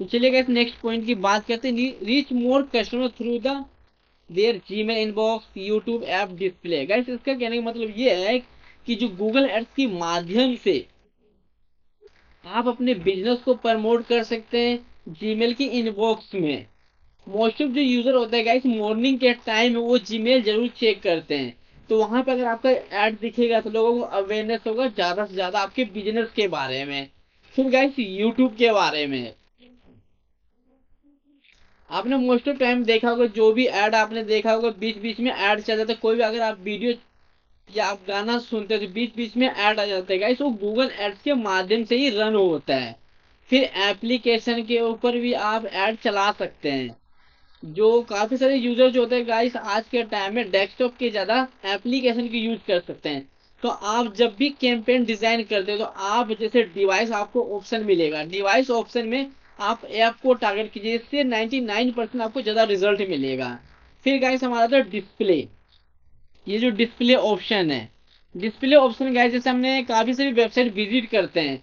तो 0.00 0.04
चलिए 0.04 0.30
गाइस 0.30 0.48
नेक्स्ट 0.48 0.80
पॉइंट 0.80 1.06
की 1.06 1.14
बात 1.16 1.46
करते 1.46 1.68
हैं। 1.68 2.06
Reach 2.06 2.32
more 2.32 2.62
customer 2.74 3.08
through 3.18 3.38
the 3.40 3.64
their 4.30 4.56
Gmail 4.68 4.96
inbox 4.98 5.56
YouTube 5.58 6.02
app 6.04 6.30
display 6.38 6.84
guys 6.86 7.08
इसका 7.08 7.34
कहने 7.34 7.56
का 7.56 7.68
मतलब 7.68 7.94
ये 7.98 8.14
है 8.16 8.38
कि 8.86 8.94
जो 8.94 9.08
गूगल 9.18 9.44
एड्स 9.46 9.66
के 9.76 9.86
माध्यम 9.88 10.54
से 10.56 10.86
आप 12.44 12.68
अपने 12.68 12.94
बिज़नेस 12.96 13.38
को 13.38 13.54
प्रमोट 13.56 14.06
कर 14.06 14.22
सकते 14.24 14.58
हैं 14.60 15.14
जीमेल 15.14 15.54
की 15.54 15.64
इनबॉक्स 15.78 16.34
में। 16.34 16.66
मोस्ट 17.26 17.62
ऑफ़ 17.62 17.70
जो 17.70 17.80
यूज़र 17.80 18.14
होता 18.14 18.36
है 18.36 18.42
गाइस 18.44 18.66
मॉर्निंग 18.66 19.18
के 19.20 19.32
टाइम 19.46 19.72
में 19.72 19.80
वो 19.80 19.98
जीमेल 20.00 20.42
ज़रूर 20.42 20.68
चेक 20.78 21.02
करते 21.02 21.36
हैं। 21.36 21.56
तो 21.90 21.98
वहाँ 21.98 22.22
पर 22.22 22.32
अगर 22.32 22.44
आपका 22.46 22.70
एड 23.04 23.18
दिखेगा 23.20 23.60
तो 23.60 23.70
लोगों 23.70 23.92
को 23.94 24.04
अवेयरनेस 24.16 24.60
होगा 24.66 24.86
ज़्यादा 24.88 25.24
से 25.26 25.34
ज़्यादा 25.34 25.60
आपके 25.60 25.84
बिज़नेस 25.86 26.30
के 26.36 26.48
बारे 26.48 26.84
में। 26.84 27.08
फिर 27.54 27.70
गाइस 27.70 27.98
यूट्यूब 27.98 28.54
के 28.56 28.72
बारे 28.72 29.06
में। 29.06 29.34
आपने 31.90 32.16
मोस्ट 32.16 32.48
ऑफ़ 32.48 32.56
टाइम 32.56 32.84
देखा 32.84 33.10
होगा, 33.10 33.26
जो 33.26 33.52
भी 33.52 33.66
एड 33.66 33.94
आपने 33.94 34.22
देखा 34.24 34.52
होगा 34.52 34.70
बीच 34.78 34.98
बीच 34.98 35.20
में 35.20 35.30
एड 35.32 35.60
चल 35.60 35.76
जाता 35.76 35.92
है। 35.92 35.98
कोई 35.98 36.16
भी 36.16 36.22
अगर 36.22 36.40
आप 36.42 36.58
वीडियो 36.60 36.92
या 37.68 37.86
आप 37.86 38.00
गाना 38.08 38.38
सुनते 38.40 38.74
हो 38.74 38.80
तो 38.80 38.92
बीच 38.92 39.14
बीच 39.16 39.36
में 39.36 39.46
ऐड 39.46 39.80
आ 39.80 39.84
जाता 39.84 40.12
है। 40.12 40.18
गाइस 40.18 40.40
वो 40.40 40.50
गूगल 40.60 40.90
एड्स 40.98 41.22
के 41.22 41.34
माध्यम 41.34 41.84
से 41.84 41.96
ही 41.96 42.08
रन 42.10 42.34
होता 42.34 42.74
है। 42.74 42.96
फिर 43.50 43.62
एप्लीकेशन 43.82 44.62
के 44.62 44.80
ऊपर 44.80 45.18
भी 45.18 45.32
आप 45.32 45.66
ऐड 45.66 45.96
चला 45.98 46.30
सकते 46.32 46.70
हैं। 46.70 46.96
जो 47.62 48.00
काफ़ी 48.02 48.36
सारे 48.36 48.56
यूज़र 48.56 48.90
जो 48.90 49.00
होते 49.00 49.16
हैं 49.16 49.26
गाइस 49.28 49.56
आज 49.56 49.84
के 49.90 50.02
टाइम 50.04 50.34
में 50.34 50.50
डेस्कटॉप 50.50 50.96
के 50.96 51.08
ज़्यादा 51.10 51.46
एप्लीकेशन 51.66 52.28
की 52.28 52.38
यूज़ 52.38 52.58
कर 52.66 52.80
सकते 52.80 53.08
हैं। 53.08 53.28
तो 53.62 53.68
आप 53.68 54.14
जब 54.16 54.34
भी 54.38 54.48
कैंपेन 54.60 55.04
डिज़ाइन 55.04 55.42
करते 55.44 55.72
हैं 55.72 55.80
तो 55.80 55.86
आप 55.86 56.30
जैसे 56.32 56.62
डिवाइस 56.74 57.10
आपको 57.12 57.42
ऑप्शन 57.56 57.84
मिलेगा। 57.84 58.22
डिवाइस 58.26 58.70
ऑप्शन 58.70 59.08
में 59.08 59.30
आप 59.60 59.84
ऐप 59.84 60.16
को 60.22 60.34
टारगेट 60.34 60.70
कीजिए, 60.72 60.94
इससे 60.94 61.24
99 61.24 61.92
परसेंट 61.92 62.22
आपको 62.22 62.42
ज़्यादा 62.42 62.62
रिज़ल्ट 62.64 63.00
मिलेगा। 63.08 63.58
फिर 64.06 64.20
गाइस 64.20 64.44
हमारा 64.44 64.66
था 64.68 64.80
डिस्प्ले 64.90 65.36
ये 66.46 66.58
जो 66.58 66.70
डिस्प्ले 66.72 67.14
ऑप्शन 67.14 67.70
है। 67.70 67.88
डिस्प्ले 68.34 68.76
ऑप्शन 68.76 69.12
गाइस 69.14 69.32
जैसे 69.32 69.50
हमने 69.50 69.82
काफ़ी 69.84 70.14
सारी 70.14 70.32
वेबसाइट 70.32 70.72
विज़िट 70.74 71.10
करते 71.10 71.40
हैं 71.40 71.62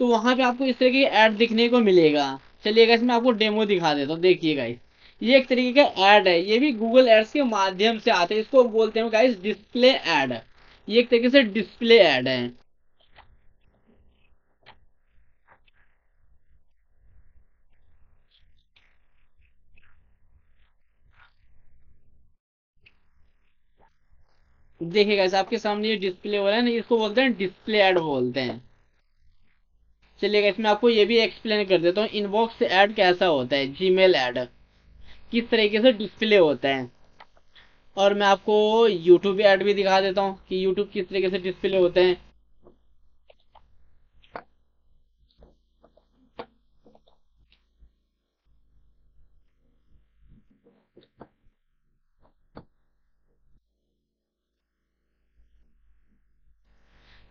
तो 0.00 0.06
वहाँ 0.08 0.36
पे 0.36 0.42
आपको 0.42 0.64
इस 0.66 0.78
तरह 0.78 0.90
की 0.90 1.02
ऐड 1.04 1.36
दिखने 1.36 1.68
को 1.68 1.80
मिलेगा। 1.80 2.38
चलिए 2.64 2.86
गाइस 2.86 3.02
मैं 3.02 3.14
आपको 3.14 3.32
डेमो 3.34 3.64
दिखा 3.66 3.94
देता 3.94 4.12
हूँ। 4.12 4.20
देखिए 4.20 4.54
गाइस 4.56 4.78
ये 5.22 5.36
एक 5.38 5.46
तरीके 5.48 5.82
का 5.82 6.14
एड 6.14 6.28
है। 6.28 6.40
ये 6.40 6.58
भी 6.58 6.72
गूगल 6.74 7.08
एड्स 7.08 7.32
के 7.32 7.42
माध्यम 7.44 7.98
से 7.98 8.10
आते 8.10 8.34
हैं। 8.34 8.40
इसको 8.42 8.64
बोलते 8.68 9.00
हैं 9.00 9.12
गाइस 9.12 9.40
डिस्प्ले 9.42 9.90
एड 9.90 10.32
ये 10.88 11.00
एक 11.00 11.08
तरीके 11.10 11.30
से 11.30 11.42
डिस्प्ले 11.42 11.98
एड 12.00 12.28
है। 12.28 12.52
देखिएगा 24.80 25.38
आपके 25.38 25.58
सामने 25.58 25.88
ये 25.88 25.96
डिस्प्ले 25.96 26.36
हो 26.36 26.46
रहा 26.46 26.56
है 26.56 26.62
ना, 26.62 26.70
इसको 26.70 26.98
बोलते 26.98 27.20
हैं 27.20 27.36
डिस्प्ले 27.36 27.82
एड 27.82 27.98
बोलते 27.98 28.40
हैं। 28.40 28.60
चलिएगा 30.22 30.48
इसमें 30.48 30.68
आपको 30.70 30.88
ये 30.88 31.04
भी 31.04 31.18
एक्सप्लेन 31.18 31.64
कर 31.66 31.78
देता 31.80 32.00
हूँ। 32.00 32.08
इनबॉक्स 32.10 32.62
एड 32.62 32.94
कैसा 32.96 33.26
होता 33.26 33.56
है? 33.56 33.66
जीमेल 33.74 34.14
ऐड 34.14 34.38
किस 35.32 35.48
तरीके 35.50 35.80
से 35.82 35.92
डिस्प्ले 35.92 36.36
होता 36.38 36.68
है। 36.68 36.90
और 37.96 38.14
मैं 38.14 38.26
आपको 38.26 38.86
यूट्यूब 38.88 39.40
ऐड 39.40 39.62
भी 39.62 39.74
दिखा 39.74 40.00
देता 40.00 40.20
हूँ 40.22 40.38
कि 40.48 40.64
यूट्यूब 40.64 40.90
किस 40.92 41.08
तरीके 41.08 41.30
से 41.30 41.38
डिस्प्ले 41.38 41.78
होते 41.78 42.04
हैं। 42.04 42.20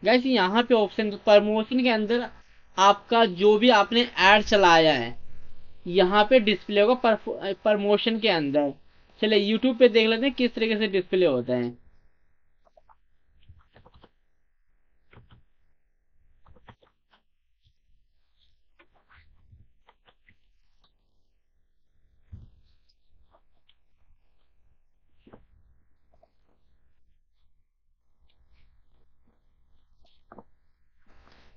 गैस 0.03 0.25
यहाँ 0.25 0.63
पे 0.63 0.73
ऑप्शन 0.73 1.09
प्रमोशन 1.25 1.83
के 1.83 1.89
अंदर 1.89 2.29
आपका 2.77 3.25
जो 3.41 3.57
भी 3.57 3.69
आपने 3.71 4.03
ऐड 4.19 4.43
चलाया 4.43 4.93
है 4.93 5.20
यहाँ 5.85 6.23
पे 6.29 6.39
डिस्प्ले 6.39 6.81
होगा 6.81 7.15
प्रमोशन 7.63 8.19
के 8.19 8.29
अंदर। 8.29 8.73
चले 9.21 9.37
यूट्यूब 9.37 9.77
पे 9.77 9.87
देख 9.89 10.07
लेते 10.07 10.25
हैं 10.25 10.33
किस 10.35 10.53
तरीके 10.55 10.77
से 10.77 10.87
डिस्प्ले 10.89 11.25
होता 11.25 11.53
है। 11.53 11.69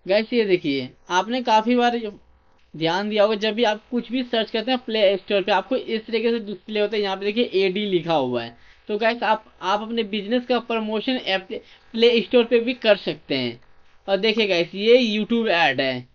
गैस 0.06 0.32
ये 0.32 0.44
देखिए, 0.44 0.88
आपने 1.10 1.42
काफ़ी 1.42 1.76
बार 1.76 1.96
ध्यान 2.74 3.08
दिया 3.08 3.22
होगा, 3.22 3.34
जब 3.34 3.54
भी 3.54 3.64
आप 3.64 3.82
कुछ 3.90 4.10
भी 4.12 4.22
सर्च 4.22 4.50
करते 4.50 4.70
हैं 4.70 4.80
प्ले 4.86 5.16
स्टोर 5.16 5.42
पे, 5.42 5.52
आपको 5.52 5.76
इस 5.76 6.06
तरीके 6.06 6.30
से 6.30 6.38
डिस्प्ले 6.38 6.80
होता 6.80 6.96
है। 6.96 7.02
यहाँ 7.02 7.16
पे 7.16 7.24
देखिए 7.24 7.64
एडी 7.64 7.84
लिखा 7.86 8.14
हुआ 8.14 8.42
है। 8.42 8.56
तो 8.88 8.98
गैस 8.98 9.22
आप 9.22 9.44
आप 9.62 9.82
अपने 9.82 10.02
बिज़नेस 10.04 10.46
का 10.46 10.58
प्रमोशन 10.60 11.16
ऐप 11.16 11.48
प्ले 11.94 12.20
स्टोर 12.20 12.44
पे 12.44 12.58
भी 12.60 12.74
कर 12.74 12.96
सकते 12.96 13.34
हैं। 13.34 13.60
और 14.08 14.16
देखिए 14.16 14.46
गैस 14.46 14.74
ये 14.74 14.98
यूट्यूब 14.98 15.48
ऐड 15.48 15.80
है। 15.80 16.06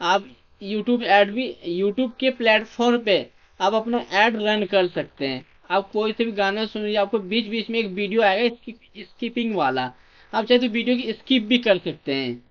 आप 0.00 0.26
यूट्यूब 0.62 1.02
ऐड 1.02 1.30
भी 1.30 1.54
यूट्यूब 1.66 2.12
के 2.20 2.30
प्लेटफॉर्म 2.32 2.98
पे 2.98 3.16
आप 3.60 3.74
अपना 3.74 4.04
ऐड 4.12 4.36
रन 4.36 4.64
कर 4.64 4.86
सकते 4.88 5.26
हैं। 5.26 5.44
आप 5.70 5.90
कोई 5.92 6.12
से 6.12 6.24
भी 6.24 6.32
गाना 6.32 6.64
सुन 6.66 6.82
लीजिए 6.82 6.96
आपको 6.96 7.18
बीच 7.18 7.46
बीच 7.48 7.70
में 7.70 7.78
एक 7.78 7.86
वीडियो 7.86 8.22
आएगा 8.22 8.72
स्किपिंग 8.98 9.54
वाला। 9.54 9.92
आप 10.32 10.44
चाहे 10.44 10.58
तो 10.60 10.68
वीडियो 10.68 10.96
की 10.96 11.12
स्किप 11.12 11.42
भी 11.42 11.58
कर 11.58 11.78
सकते 11.78 12.14
हैं। 12.14 12.42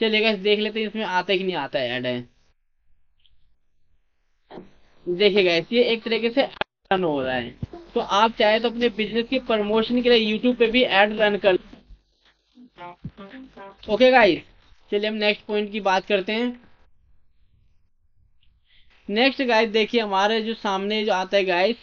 चलिए 0.00 0.20
गैस 0.20 0.38
देख 0.38 0.58
लेते 0.58 0.80
हैं, 0.80 0.88
इसमें 0.88 1.04
आता 1.04 1.32
है 1.32 1.38
कि 1.38 1.44
नहीं 1.44 1.56
आता 1.56 1.80
ऐड 1.80 2.06
है। 2.06 2.37
देखिए 5.08 5.42
गैस 5.44 5.72
ये 5.72 5.82
एक 5.92 6.02
तरीके 6.04 6.30
से 6.30 6.42
रन 6.92 7.04
हो 7.04 7.20
रहा 7.22 7.34
है। 7.34 7.50
तो 7.94 8.00
आप 8.00 8.32
चाहे 8.38 8.58
तो 8.60 8.70
अपने 8.70 8.88
बिज़नेस 8.96 9.26
की 9.28 9.38
प्रमोशन 9.40 10.00
के 10.02 10.08
लिए 10.08 10.18
यूट्यूब 10.18 10.56
पे 10.56 10.66
भी 10.66 10.82
एड 10.82 11.18
रन 11.20 11.36
कर 11.38 11.58
ओके 13.88 14.10
गाइस 14.10 14.42
चलिए 14.92 15.08
हम 15.08 15.14
नेक्स्ट 15.16 15.44
पॉइंट 15.46 15.70
की 15.72 15.80
बात 15.80 16.06
करते 16.06 16.32
हैं। 16.32 16.60
नेक्स्ट 19.08 19.42
गाइस 19.42 19.70
देखिए, 19.70 20.00
हमारे 20.00 20.40
जो 20.42 20.54
सामने 20.54 21.04
जो 21.04 21.12
आता 21.12 21.36
है 21.36 21.44
गाइस 21.44 21.76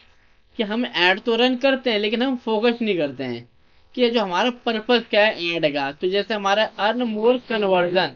कि 0.59 0.63
हम 0.63 0.85
ऐड 0.85 1.19
तो 1.21 1.35
रन 1.35 1.55
करते 1.57 1.91
हैं, 1.91 1.99
लेकिन 1.99 2.23
हम 2.23 2.35
फोकस 2.37 2.77
नहीं 2.81 2.97
करते 2.97 3.23
हैं 3.23 3.47
कि 3.95 4.09
जो 4.09 4.21
हमारा 4.21 4.49
पर्पज 4.65 5.03
क्या 5.09 5.25
है 5.25 5.55
ऐड 5.55 5.73
का। 5.73 5.91
तो 5.91 6.07
जैसे 6.09 6.33
हमारा 6.33 6.63
earn 6.79 7.03
more 7.05 7.37
conversion 7.49 8.15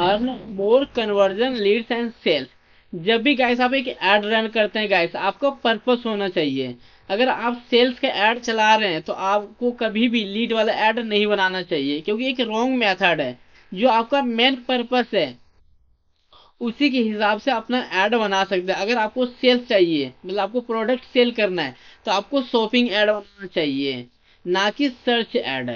earn 0.00 0.38
more 0.50 0.84
conversion 0.96 1.56
leads 1.56 1.92
and 1.92 2.10
sales 2.14 2.48
जब 2.92 3.22
भी 3.22 3.34
गाइस 3.34 3.60
आप 3.60 3.74
एक 3.74 3.88
ऐड 3.88 4.24
रन 4.24 4.46
करते 4.48 4.78
हैं 4.78 4.90
गाइस 4.90 5.14
आपका 5.16 5.50
पर्पस 5.64 6.02
होना 6.06 6.28
चाहिए। 6.28 6.74
अगर 7.10 7.28
आप 7.28 7.62
सेल्स 7.70 7.98
का 7.98 8.08
ऐड 8.08 8.38
चला 8.40 8.74
रहे 8.74 8.92
हैं 8.92 9.02
तो 9.02 9.12
आपको 9.12 9.70
कभी 9.80 10.08
भी 10.08 10.24
लीड 10.26 10.52
वाला 10.52 10.72
ऐड 10.86 10.98
नहीं 10.98 11.26
बनाना 11.26 11.62
चाहिए, 11.62 12.00
क्योंकि 12.00 12.28
एक 12.28 12.40
रॉन्ग 12.40 12.76
मेथड 12.78 13.20
है। 13.20 13.38
जो 13.72 13.88
आपका 13.88 14.22
मेन 14.22 14.56
पर्पस 14.68 15.14
है, 15.14 15.38
उसी 16.60 16.90
के 16.90 16.98
हिसाब 17.00 17.38
से 17.40 17.50
अपना 17.50 17.78
ऐड 17.96 18.14
बना 18.14 18.42
सकते 18.44 18.72
हैं। 18.72 18.80
अगर 18.80 18.98
आपको 18.98 19.26
सेल्स 19.26 19.68
चाहिए 19.68 20.12
मतलब 20.26 20.40
आपको 20.40 20.60
प्रोडक्ट 20.62 21.04
सेल 21.04 21.30
करना 21.32 21.62
है 21.62 21.74
तो 22.06 22.12
आपको 22.12 22.42
शॉपिंग 22.42 22.90
ऐड 22.90 23.08
बनाना 23.08 23.46
चाहिए, 23.46 24.06
ना 24.44 24.68
कि 24.70 24.88
सर्च 24.88 25.36
ऐड 25.36 25.70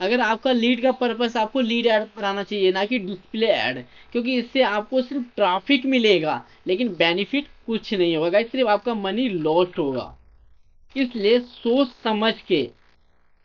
अगर 0.00 0.20
आपका 0.20 0.52
लीड 0.52 0.82
का 0.82 0.90
पर्पस 0.92 1.36
आपको 1.36 1.60
लीड 1.60 1.86
ऐड 1.86 2.02
बनाना 2.16 2.42
चाहिए, 2.42 2.72
ना 2.72 2.84
कि 2.84 2.98
डिस्प्ले 2.98 3.46
ऐड 3.46 3.84
क्योंकि 4.12 4.36
इससे 4.38 4.62
आपको 4.62 5.02
सिर्फ़ 5.02 5.24
ट्रैफ़िक 5.36 5.84
मिलेगा, 5.86 6.42
लेकिन 6.66 6.88
बेनिफिट 6.96 7.46
कुछ 7.66 7.92
नहीं 7.94 8.16
होगा 8.16 8.42
सिर्फ़ 8.42 8.68
आपका 8.68 8.94
मनी 8.96 9.28
लॉस्ट 9.28 9.78
होगा। 9.78 10.14
इसलिए 10.96 11.38
सोच 11.40 11.88
समझ 12.04 12.34
के 12.42 12.68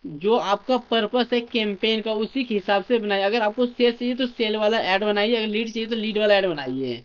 जो 0.06 0.36
आपका 0.36 0.78
पर्पस 0.90 1.30
है 1.34 1.40
कैंपेन 1.42 2.02
का, 2.02 2.12
उसी 2.14 2.44
के 2.44 2.54
हिसाब 2.54 2.84
से 2.84 2.98
बनाइए। 3.00 3.24
अगर 3.24 3.42
आपको 3.42 3.66
सेल 3.66 3.92
चाहिए 3.92 4.16
तो 4.16 4.28
सेल 4.28 4.56
वाला 4.58 4.80
ऐड 4.80 5.04
बनाइए, 5.04 5.36
अगर 5.36 5.48
लीड 5.48 5.72
चाहिए 5.74 5.90
तो 5.90 5.96
लीड 5.96 6.18
वाला 6.18 6.36
ऐड 6.36 6.46
बनाइए। 6.46 6.96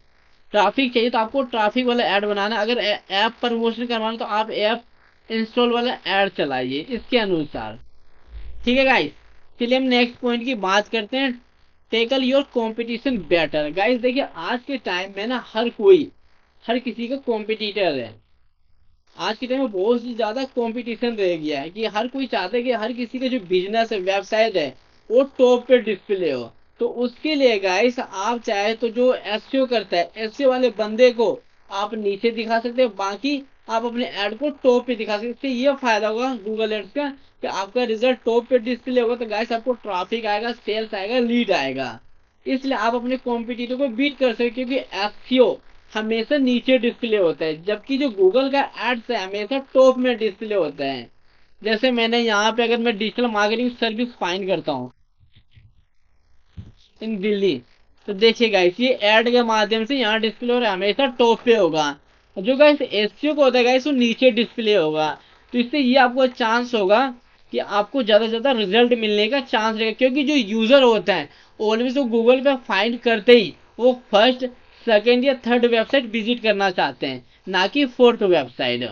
ट्रैफ़िक 0.52 0.92
चाहिए 0.95 1.11
तो 1.11 1.19
आपको 1.19 1.42
ट्रैफ़िक 1.45 1.87
वाला 1.87 2.04
ऐड 2.07 2.25
बनाना 2.25 2.57
अगर 2.57 2.78
ऐप 2.78 3.33
प्रमोशन 3.40 3.87
करवाना 3.87 4.16
तो 4.16 4.25
आप 4.26 4.50
ऐप 4.50 4.85
इंस्टॉल 5.28 5.73
वाला 5.73 5.92
ऐड 6.09 6.28
चलाइए, 6.30 6.80
इसके 6.80 7.19
अनुसार। 7.19 7.78
ठीक 8.64 8.78
है 8.78 8.85
गाइस 8.85 9.12
चलिए 9.61 9.79
हम 9.79 9.85
नेक्स्ट 9.85 10.14
पॉइंट 10.17 10.45
की 10.45 10.55
बात 10.57 10.87
करते 10.88 11.17
हैं। 11.17 11.33
Tackle 11.93 12.23
your 12.25 12.43
competition 12.55 13.17
better 13.29 13.71
guys 13.73 14.00
देखिए, 14.00 14.23
आज 14.23 14.61
के 14.67 14.76
टाइम 14.79 15.12
में 15.17 15.26
ना 15.26 15.43
हर 15.47 15.69
कोई, 15.71 16.11
हर 16.64 16.79
किसी 16.79 17.09
का 17.09 17.17
कॉम्पिटिटर 17.26 17.99
है। 17.99 18.14
आज 19.17 19.37
के 19.38 19.47
टाइम 19.47 19.61
में 19.61 19.73
बहुत 19.73 20.05
ही 20.05 20.14
ज़्यादा 20.14 20.45
कंपटीशन 20.47 21.17
रह 21.17 21.37
गया 21.37 21.61
है 21.61 21.71
कि 21.71 21.87
हर 21.87 22.09
कोई 22.09 22.26
चाहता 22.26 22.57
है 22.57 22.62
कि 22.62 22.73
हर 22.75 22.93
किसी 22.93 23.19
का 23.19 23.26
जो 23.26 23.40
बिज़नेस 23.43 23.93
है 23.93 23.99
वेबसाइट 24.00 24.57
है, 24.57 24.69
वो 25.11 25.23
टॉप 25.38 25.67
पे 25.69 25.79
डिस्प्ले 25.81 26.31
हो। 26.31 26.52
तो 26.81 26.88
उसके 27.05 27.35
लिए 27.35 27.59
गाइस 27.61 27.99
आप 28.00 28.43
चाहे 28.43 28.75
तो 28.75 28.88
जो 28.90 29.14
एस 29.14 29.50
करता 29.55 29.97
है 29.97 30.11
एस 30.17 30.40
वाले 30.43 30.71
बंदे 30.79 31.11
को 31.12 31.33
आप 31.71 31.95
नीचे 31.97 32.31
दिखा 32.33 32.59
सकते 32.61 32.83
हैं, 32.83 32.95
बाकी 32.97 33.43
आप 33.69 33.85
अपने 33.85 34.05
ऐड 34.05 34.38
को 34.38 34.50
टॉप 34.62 34.87
पे 34.87 34.95
दिखा 34.97 35.19
सकते 35.19 35.49
हैं। 35.49 35.55
ये 35.55 35.75
फ़ायदा 35.76 36.09
होगा 36.09 36.35
गूगल 36.45 36.73
एड्स 36.73 36.90
का। 36.90 37.12
कि 37.42 37.47
आपका 37.49 37.85
रिज़ल्ट 37.85 38.18
टॉप 38.25 38.47
पे 38.47 38.59
डिस्प्ले 38.61 39.00
होगा 39.00 39.14
तो 39.16 39.26
गाइस 39.26 39.52
आपको 39.52 39.73
ट्रैफ़िक 39.75 40.26
आएगा 40.26 40.52
सेल्स 40.54 40.94
आएगा 40.94 41.18
लीड 41.20 41.50
आएगा। 41.52 41.99
इसलिए 42.47 42.76
आप 42.76 42.94
अपने 42.94 43.16
कॉम्पिटिटर 43.18 43.76
को 43.76 43.88
बीट 43.90 44.18
कर 44.18 44.32
सकते 44.32 44.50
क्योंकि 44.50 44.76
एस 44.76 45.59
हमेशा 45.92 46.37
नीचे 46.38 46.76
डिस्प्ले 46.78 47.16
होता 47.16 47.44
है, 47.44 47.62
जबकि 47.64 47.97
जो 47.99 48.09
गूगल 48.11 48.50
का 48.50 48.61
एड्स 48.90 49.11
है 49.11 49.16
हमेशा 49.18 49.59
टॉप 49.75 49.99
में 49.99 50.16
डिस्प्ले 50.18 50.54
होता 50.54 50.85
है। 50.85 51.11
जैसे 51.62 51.90
मैंने 51.90 52.18
यहाँ 52.18 52.52
पे 52.52 52.62
अगर 52.62 52.78
मैं 52.78 52.97
डिजिटल 52.99 53.26
मार्केटिंग 53.28 53.70
सर्विस 53.73 54.14
फाइन 54.20 54.47
करता 54.47 54.73
हूँ 54.73 54.92
इन 57.00 57.18
दिल्ली 57.20 57.61
तो 58.09 58.12
देखिए 58.14 58.49
गाइस 58.50 58.78
ये 58.80 58.92
एड 59.04 59.30
के 59.30 59.42
माध्यम 59.44 59.85
से 59.85 59.97
यहाँ 59.97 60.20
डिस्प्ले 60.20 60.52
हो 60.52 60.59
रहा 60.59 60.68
है, 60.68 60.76
हमेशा 60.76 61.06
टॉप 61.09 61.40
पे 61.44 61.56
होगा। 61.56 61.97
जो 62.37 62.56
गाइस 62.56 62.82
एस 62.82 63.11
को 63.25 63.42
होता 63.42 63.59
है 63.59 63.64
गाइस 63.64 63.87
वो 63.87 63.92
नीचे 63.92 64.30
डिस्प्ले 64.30 64.75
होगा। 64.75 65.11
तो 65.52 65.59
इससे 65.59 65.78
ये 65.78 65.97
आपको 65.99 66.26
चांस 66.28 66.75
होगा 66.75 67.06
कि 67.52 67.59
आपको 67.59 68.02
ज़्यादा 68.02 68.25
से 68.25 68.30
ज़्यादा 68.30 68.52
रिज़ल्ट 68.52 68.92
मिलने 68.99 69.26
का 69.28 69.40
चांस 69.42 69.76
रहेगा। 69.78 69.92
क्योंकि 69.99 70.25
जो 70.25 70.35
यूज़र 70.35 70.83
होता 70.83 71.14
है 71.14 71.28
ऑलवेज 71.61 71.99
वो 71.99 72.04
गूगल 72.07 72.40
पे 72.40 72.54
फाइंड 72.66 72.99
करते 73.00 73.33
ही 73.33 73.54
वो 73.78 73.92
फ़र्स्ट 74.11 74.45
सेकेंड 74.87 75.25
या 75.25 75.35
थर्ड 75.47 75.64
वेबसाइट 75.66 76.04
विज़िट 76.12 76.42
करना 76.42 76.71
चाहते 76.71 77.07
हैं, 77.07 77.25
ना 77.49 77.66
कि 77.66 77.85
फोर्थ 77.88 78.23
वेबसाइट 78.25 78.88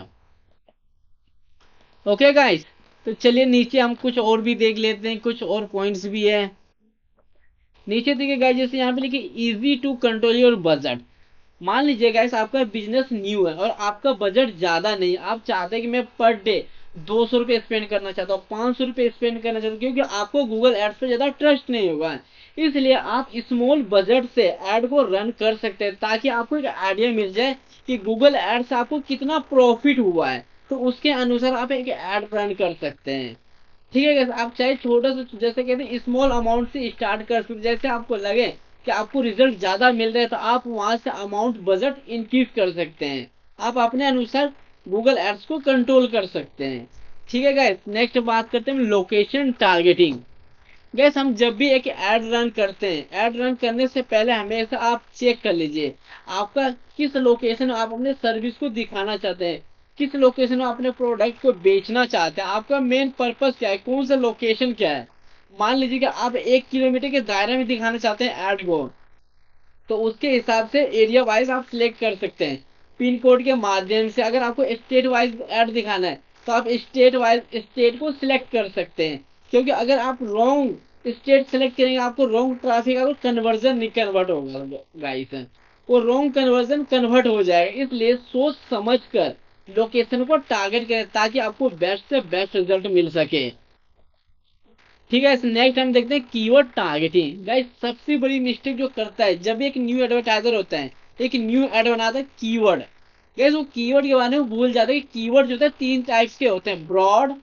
ओके 2.05 2.31
गाइस 2.33 2.65
तो 3.05 3.13
चलिए 3.13 3.45
नीचे 3.45 3.79
हम 3.79 3.93
कुछ 3.95 4.17
और 4.19 4.41
भी 4.41 4.55
देख 4.55 4.77
लेते 4.77 5.09
हैं, 5.09 5.19
कुछ 5.19 5.43
और 5.43 5.65
पॉइंट्स 5.67 6.05
भी 6.07 6.23
है। 6.23 6.51
नीचे 7.87 8.13
देखिए 8.13 8.37
गाइस 8.37 8.57
जैसे 8.57 8.77
यहाँ 8.77 8.93
पे 8.93 9.01
लिखे 9.01 9.17
easy 9.17 9.75
to 9.75 9.93
control 9.97 10.35
your 10.35 10.55
budget 10.57 10.99
मान 11.61 11.83
लीजिए 11.85 12.11
गाइस 12.11 12.33
आपका 12.33 12.63
बिज़नेस 12.73 13.07
न्यू 13.13 13.45
है 13.45 13.53
और 13.55 13.69
आपका 13.69 14.11
बजट 14.15 14.55
ज़्यादा 14.57 14.95
नहीं 14.95 15.17
आप 15.17 15.43
चाहते 15.47 15.75
हैं 15.75 15.83
कि 15.83 15.91
मैं 15.91 16.03
पर 16.19 16.33
डे 16.43 16.65
दो 16.97 17.25
सौ 17.25 17.37
रुपए 17.37 17.57
स्पेंड 17.59 17.87
करना 17.87 18.11
चाहता 18.11 18.33
हूँ, 18.33 18.41
पाँच 18.49 18.77
सौ 18.77 18.83
रुपए 18.85 19.09
स्पेंड 19.09 19.41
करना 19.41 19.59
चाहता 19.59 19.71
हूँ, 19.71 19.79
क्योंकि 19.79 20.01
आपको 20.01 20.43
गूगल 20.45 20.75
एड्स 20.75 20.97
पे 20.97 21.07
ज़्यादा 21.07 21.27
ट्रस्ट 21.29 21.69
नहीं 21.69 21.89
होगा। 21.89 22.17
इसलिए 22.57 22.93
आप 22.93 23.31
स्मॉल 23.39 23.81
बजट 23.91 24.29
से 24.35 24.47
एड 24.67 24.87
को 24.89 25.01
रन 25.05 25.31
कर 25.39 25.55
सकते 25.57 25.85
हैं, 25.85 25.95
ताकि 25.95 26.29
आपको 26.29 26.57
एक 26.57 26.65
आइडिया 26.65 27.11
मिल 27.11 27.33
जाए 27.33 27.55
कि 27.87 27.97
गूगल 27.99 28.35
एड 28.35 28.65
से 28.65 28.75
आपको 28.75 28.99
कितना 29.01 29.37
प्रॉफिट 29.49 29.99
हुआ 29.99 30.29
है। 30.29 30.45
तो 30.69 30.75
उसके 30.87 31.11
अनुसार 31.11 31.53
आप 31.55 31.71
एक 31.71 31.87
एड 31.89 32.27
रन 32.33 32.53
कर 32.53 32.73
सकते 32.81 33.11
हैं। 33.11 33.35
ठीक 33.93 34.07
है 34.07 34.29
आप 34.31 34.53
चाहे 34.53 34.75
छोटा 34.75 35.09
सा, 35.11 35.25
जैसे 35.33 35.63
कहते 35.63 35.83
हैं 35.83 35.99
स्मॉल 35.99 36.31
अमाउंट 36.31 36.69
से 36.69 36.89
स्टार्ट 36.89 37.21
कर 37.27 37.41
सकते 37.41 37.59
जैसे 37.61 37.87
आपको 37.87 38.15
लगे 38.17 38.47
कि 38.85 38.91
आपको 38.91 39.21
रिज़ल्ट 39.21 39.57
ज़्यादा 39.59 39.91
मिल 39.91 40.11
रहा 40.11 40.21
है 40.21 40.27
तो 40.27 40.37
आप 40.37 40.67
वहाँ 40.67 40.95
से 40.97 41.09
अमाउंट 41.11 41.57
बजट 41.63 42.09
इंक्रीज 42.09 42.47
कर 42.55 42.71
सकते 42.73 43.05
हैं। 43.05 43.29
आप 43.59 43.77
अपने 43.77 44.05
अनुसार 44.07 44.51
गूगल 44.85 45.17
एड्स 45.19 45.45
को 45.45 45.57
कंट्रोल 45.59 46.07
कर 46.07 46.25
सकते 46.27 46.65
हैं। 46.65 46.87
ठीक 47.29 47.45
है 47.45 47.53
गैस 47.53 47.77
नेक्स्ट 47.87 48.17
बात 48.19 48.49
करते 48.49 48.71
हैं 48.71 48.79
लोकेशन 48.79 49.51
टारगेटिंग 49.59 50.17
गैस 50.93 51.17
हम 51.17 51.33
जब 51.35 51.55
भी 51.55 51.69
एक 51.69 51.87
एड 51.87 52.23
रन 52.33 52.49
करते 52.49 52.87
हैं 52.87 53.25
एड 53.25 53.35
रन 53.37 53.55
करने 53.55 53.87
से 53.87 54.01
पहले 54.03 54.31
हमेशा 54.33 54.77
आप 54.79 55.03
चेक 55.15 55.41
कर 55.41 55.53
लीजिए, 55.53 55.93
आपका 56.29 56.69
किस 56.97 57.15
लोकेशन 57.17 57.71
आप 57.71 57.93
अपने 57.93 58.13
सर्विस 58.13 58.57
को 58.57 58.69
दिखाना 58.69 59.17
चाहते 59.17 59.45
हैं, 59.45 59.61
किस 59.99 60.15
लोकेशन 60.15 60.57
में 60.57 60.65
अपने 60.65 60.91
प्रोडक्ट 60.91 61.41
को 61.41 61.53
बेचना 61.53 62.05
चाहते 62.05 62.41
हैं, 62.41 62.47
आपका 62.49 62.79
मेन 62.79 63.09
पर्पज 63.19 63.53
क्या 63.59 63.69
है, 63.69 63.77
कौन 63.77 64.05
सा 64.05 64.15
लोकेशन 64.15 64.73
क्या 64.73 64.91
है। 64.91 65.07
मान 65.53 65.75
लीजिए 65.75 65.99
कि 65.99 66.05
आप 66.05 66.35
एक 66.35 66.67
किलोमीटर 66.71 67.09
के 67.09 67.21
दायरे 67.21 67.57
में 67.57 67.65
दिखाना 67.67 67.97
चाहते 67.97 68.25
हैं 68.25 68.51
एड 68.51 68.65
को 68.65 68.89
तो 69.89 69.97
उसके 69.99 70.29
हिसाब 70.29 70.69
से 70.69 70.83
एरिया 70.95 71.23
वाइज 71.23 71.49
आप 71.51 71.65
सिलेक्ट 71.65 71.99
कर 71.99 72.15
सकते 72.15 72.45
हैं। 72.45 72.63
पिन 72.99 73.17
कोड 73.17 73.43
के 73.43 73.53
माध्यम 73.55 74.09
से 74.09 74.21
अगर 74.21 74.43
आपको 74.43 74.63
स्टेट 74.65 75.05
वाइज 75.05 75.41
एड 75.41 75.69
दिखाना 75.71 76.07
है 76.07 76.21
तो 76.47 76.51
आप 76.51 76.67
स्टेट 76.69 77.15
वाइज 77.15 77.41
स्टेट 77.55 77.99
को 77.99 78.11
सिलेक्ट 78.11 78.51
कर 78.51 78.67
सकते 78.69 79.07
हैं। 79.07 79.23
क्योंकि 79.53 79.71
अगर 79.71 79.99
आप 79.99 80.17
रॉन्ग 80.23 80.77
स्टेट 81.07 81.47
सेलेक्ट 81.47 81.77
करेंगे, 81.77 81.97
आपको 81.97 82.25
रॉन्ग 82.25 82.57
ट्रैफ़िक 82.57 82.97
आपको 82.97 83.13
कन्वर्जन 83.23 83.77
नहीं 83.77 83.89
कन्वर्ट 83.89 84.29
होगा 84.29 84.59
गाइस 85.01 85.33
वो 85.89 85.99
रॉन्ग 85.99 86.33
कन्वर्जन 86.33 86.83
कन्वर्ट 86.83 87.27
हो 87.27 87.43
जाएगा। 87.43 87.81
इसलिए 87.83 88.15
सोच 88.15 88.55
समझ 88.69 88.99
कर 89.13 89.33
लोकेशन 89.67 90.23
को 90.25 90.37
टारगेट 90.39 90.87
करें, 90.87 91.05
ताकि 91.05 91.39
आपको 91.39 91.69
बेस्ट 91.69 92.09
से 92.09 92.21
बेस्ट 92.21 92.55
रिज़ल्ट 92.55 92.87
मिल 92.87 93.09
सके। 93.11 93.49
ठीक 95.11 95.23
है 95.23 95.35
नेक्स्ट 95.45 95.79
हम 95.79 95.93
देखते 95.93 96.15
हैं 96.15 96.23
कीवर्ड 96.31 96.67
टारगेटिंग 96.75 97.45
गाइस 97.45 97.65
सबसे 97.81 98.17
बड़ी 98.17 98.39
मिस्टेक 98.39 98.77
जो 98.77 98.87
करता 98.87 99.25
है, 99.25 99.37
जब 99.37 99.61
एक 99.61 99.77
न्यू 99.77 100.03
एडवर्टाइजर 100.03 100.55
होता 100.55 100.77
है 100.77 100.91
एक 101.19 101.35
न्यू 101.35 101.63
एड 101.63 101.87
बनाता 101.87 102.17
है 102.19 102.23
कीवर्ड 102.39 102.81
गाइस 103.37 103.53
वो 103.53 103.63
कीवर्ड 103.73 104.05
के 104.05 104.15
बारे 104.15 104.37
में 104.39 104.49
भूल 104.49 104.71
जाता 104.73 104.91
है 104.91 104.99
कि 104.99 105.07
कीवर्ड 105.13 105.47
जो 105.47 105.53
होता 105.55 105.65
है, 105.65 105.71
तीन 105.79 106.01
टाइप्स 106.03 106.37
के 106.37 106.47
होते 106.47 106.71
हैं. 106.71 106.87
ब्रॉड 106.87 107.33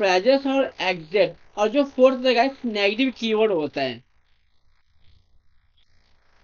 फ्रेजेस 0.00 0.46
और 0.46 0.72
एग्जेक्ट 0.80 1.58
और 1.58 1.68
जो 1.68 1.84
फोर्थ 1.86 2.26
है 2.26 2.34
गाइस 2.34 2.64
नेगेटिव 2.64 3.12
कीवर्ड 3.18 3.52
होता 3.52 3.82
है. 3.82 4.02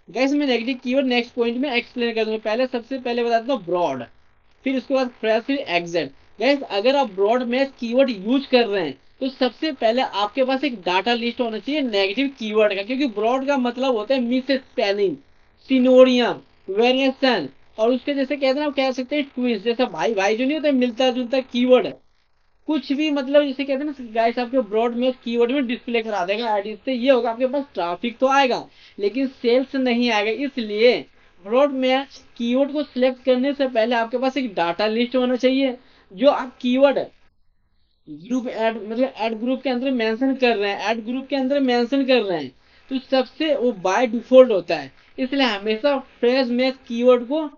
गैस 0.09 0.33
मैं 0.33 0.47
नेगेटिव 0.47 0.79
कीवर्ड 0.85 1.07
नेक्स्ट 1.07 1.35
पॉइंट 1.35 1.57
में 1.59 1.71
एक्सप्लेन 1.71 2.15
कर 2.15 2.25
दूँगा. 2.25 2.39
पहले, 2.41 2.67
सबसे 2.67 2.99
पहले 2.99 3.25
बता 3.25 3.41
दूँ 3.41 3.59
ब्रॉड 3.65 4.05
फिर 4.65 4.77
उसके 4.77 4.95
बाद 4.95 5.09
फ्रेश 5.21 5.43
फिर 5.43 5.59
एग्जैक्ट 5.59 6.13
गैस 6.41 6.63
अगर 6.63 6.97
आप 6.97 7.11
ब्रॉड 7.11 7.43
में 7.43 7.71
कीवर्ड 7.81 8.11
यूज़ 8.11 8.49
कर 8.51 8.67
रहे 8.67 8.85
हैं 8.85 8.99
तो 9.21 9.29
सबसे 9.31 9.71
पहले 9.73 10.03
आपके 10.03 10.45
पास 10.45 10.65
एक 10.65 10.81
डाटा 10.83 11.15
लिस्ट 11.15 11.41
होना 11.41 11.59
चाहिए 11.59 11.81
नेगेटिव 11.83 12.29
कीवर्ड 12.39 12.75
का, 12.75 12.83
क्योंकि 12.83 13.07
ब्रॉड 13.09 13.47
का 13.47 13.57
मतलब 13.59 13.97
होता 13.97 14.15
है 14.15 14.21
मिस 14.21 14.51
स्पेलिंग 14.53 15.17
सिनोरियम 15.69 16.41
वेरिएशन 16.71 17.49
और 17.79 17.93
उसके 17.93 18.15
जैसे 18.15 18.37
कहते 18.37 18.61
हैं 18.61 18.71
कह 18.73 18.91
सकते 18.93 19.17
हैं 19.17 19.25
ट्विस्ट 19.35 19.65
जैसा 19.65 19.85
भाई 19.91 20.15
भाई 20.15 20.37
जो 20.37 20.45
नहीं 20.45 20.57
होता 20.57 20.73
मिलता 20.73 21.11
जुलता 21.11 21.41
कीवर्ड 21.43 21.93
कुछ 22.69 22.93
भी 22.93 23.11
मतलब 23.11 23.45
जैसे 23.47 23.65
कहते 23.65 23.85
हैं 23.85 23.87
ना 23.87 24.13
गाइस 24.13 24.39
आपके 24.39 24.61
ब्रॉड 24.69 24.95
में 24.97 25.13
कीवर्ड 25.25 25.51
में 25.53 25.67
डिस्प्ले 25.67 26.03
करा 26.03 26.25
देगा 26.25 26.53
आईडी 26.53 26.75
से 26.85 26.93
ये 26.93 27.11
होगा, 27.11 27.31
आपके 27.31 27.47
पास 27.47 27.65
ट्रैफ़िक 27.75 28.17
तो 28.19 28.27
आएगा, 28.29 28.65
लेकिन 28.99 29.27
सेल्स 29.43 29.75
नहीं 29.77 30.11
आएगा। 30.11 30.31
इसलिए 30.45 30.97
ब्रॉड 31.45 31.73
में 31.73 32.07
कीवर्ड 32.37 32.73
को 32.73 32.83
सिलेक्ट 32.83 33.25
करने 33.25 33.53
से 33.55 33.69
पहले 33.69 33.97
आपके 33.97 34.19
पास 34.19 34.37
एक 34.37 34.53
डाटा 34.55 34.87
लिस्ट 34.87 35.17
होना 35.17 35.37
चाहिए, 35.37 35.77
जो 36.13 36.31
आप 36.31 36.57
कीवर्ड 36.61 36.99
ग्रुप 38.09 38.49
एड 38.49 38.83
मतलब 38.83 39.13
एड 39.19 39.39
ग्रुप 39.41 39.63
के 39.63 39.71
अंदर 39.71 39.91
मेंशन 39.93 40.35
कर 40.35 40.57
रहे 40.57 40.71
हैं 40.71 40.91
एड 40.91 41.05
ग्रुप 41.05 41.27
के 41.29 41.37
अंदर 41.37 41.61
मेंशन 41.61 42.05
कर 42.05 42.23
रहे 42.23 42.43
हैं। 42.43 42.53
तो 42.91 42.99
सबसे 43.11 43.55
वो 43.57 43.73
बाय 43.85 44.07
डिफ़ॉल्ट 44.07 44.51
होता 44.53 44.77
है। 44.77 44.93
इसलिए 45.19 45.47
हमेशा 45.47 45.99
फ्रेज 46.21 46.51
मैच 46.51 46.75
कीवर्ड 46.89 47.27
को 47.29 47.49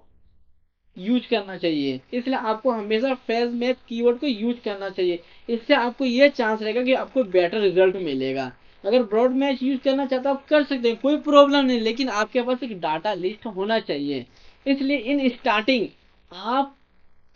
यूज़ 0.97 1.29
करना 1.31 1.57
चाहिए। 1.57 2.01
इसलिए 2.15 2.37
आपको 2.37 2.71
हमेशा 2.71 3.15
फ्रेज 3.17 3.55
मैच 3.55 3.77
कीवर्ड 3.89 4.19
को 4.19 4.27
यूज़ 4.27 4.57
करना 4.65 4.89
चाहिए। 4.91 5.23
इससे 5.49 5.75
आपको 5.75 6.05
ये 6.05 6.29
चांस 6.29 6.63
रहेगा 6.63 6.83
कि 6.83 6.93
आपको 6.95 7.25
बेटर 7.25 7.61
रिज़ल्ट 7.61 7.97
मिलेगा। 7.97 8.53
अगर 8.85 9.03
ब्रॉड 9.03 9.31
मैच 9.33 9.63
यूज़ 9.63 9.79
करना 9.81 10.07
चाहते 10.07 10.29
आप 10.29 10.47
कर 10.47 10.63
सकते 10.63 10.89
हैं, 10.89 10.97
कोई 10.97 11.17
प्रॉब्लम 11.19 11.65
नहीं, 11.65 11.81
लेकिन 11.81 12.09
आपके 12.11 12.43
पास 12.43 12.63
एक 12.63 12.79
डाटा 12.81 13.15
लिस्ट 13.15 13.47
होना 13.47 13.79
चाहिए। 13.81 14.25
इसलिए 14.67 14.97
इन 14.97 15.29
स्टार्टिंग 15.29 15.87
आप 16.33 16.77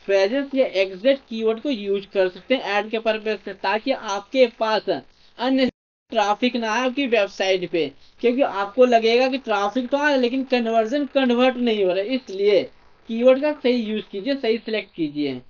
फ्रेजेस 0.09 0.55
या 0.55 0.67
एग्जैक्ट 0.83 1.23
कीवर्ड 1.29 1.61
को 1.61 1.71
यूज़ 1.71 2.07
कर 2.13 2.29
सकते 2.29 2.55
हैं 2.55 2.63
ऐड 2.63 2.89
के 2.91 2.99
पर्पज 2.99 3.39
से, 3.45 3.53
ताकि 3.55 3.91
आपके 3.93 4.47
पास 4.59 4.89
अन्य 4.89 5.70
ट्रैफ़िक 6.11 6.57
ना 6.57 6.73
आए 6.73 6.85
आपकी 6.87 7.07
वेबसाइट 7.09 7.69
पे, 7.71 7.87
क्योंकि 8.23 8.43
आपको 8.43 8.85
लगेगा 8.87 9.29
कि 9.29 9.39
ट्रैफ़िक 9.41 9.89
तो 9.91 9.97
आ, 9.97 10.15
लेकिन 10.17 10.45
कन्वर्जन 10.47 11.05
कन्वर्ट 11.15 11.57
नहीं 11.59 11.85
हो 11.85 11.93
रहा 11.93 11.99
है। 11.99 12.15
इसलिए 12.15 12.63
कीवर्ड 13.09 13.43
का 13.43 13.53
सही 13.53 13.83
यूज़ 13.83 14.05
कीजिए, 14.11 14.35
सही 14.35 14.59
सिलेक्ट 14.59 14.95
कीजिए। 14.95 15.41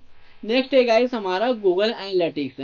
नेक्स्ट 0.42 0.74
है 0.74 0.84
गाइस 0.84 1.14
हमारा 1.14 1.50
गूगल 1.54 1.90
एनालिटिक्स 1.90 2.60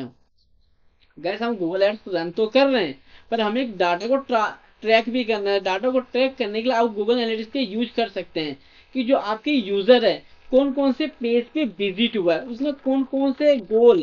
गैस 1.18 1.42
हम 1.42 1.56
गूगल 1.56 1.82
एड्स 1.82 1.98
रन 2.08 2.30
तो 2.30 2.46
कर 2.46 2.66
रहे 2.66 2.84
हैं, 2.84 2.98
पर 3.30 3.40
हमें 3.40 3.76
डाटा 3.78 4.06
को 4.06 4.16
ट्रैक 4.16 5.08
भी 5.08 5.24
करना 5.24 5.50
है। 5.50 5.60
डाटा 5.62 5.90
को 5.90 6.00
ट्रैक 6.00 6.36
करने 6.36 6.62
के 6.62 6.68
लिए 6.68 6.76
आप 6.78 6.92
गूगल 6.94 7.18
एनालिटिक्स 7.18 7.52
के 7.52 7.60
यूज़ 7.60 7.88
कर 7.96 8.08
सकते 8.08 8.40
हैं 8.40 8.56
कि 8.94 9.02
जो 9.04 9.16
आपके 9.16 9.50
यूज़र 9.50 10.04
है 10.04 10.22
कौन 10.50 10.72
कौन 10.72 10.92
से 10.92 11.06
पेज 11.20 11.44
पे 11.54 11.64
विज़िट 11.64 12.16
हुआ 12.16 12.34
है, 12.34 12.40
उसने 12.42 12.72
कौन 12.74 13.02
कौन 13.04 13.32
से 13.32 13.56
गोल 13.56 14.02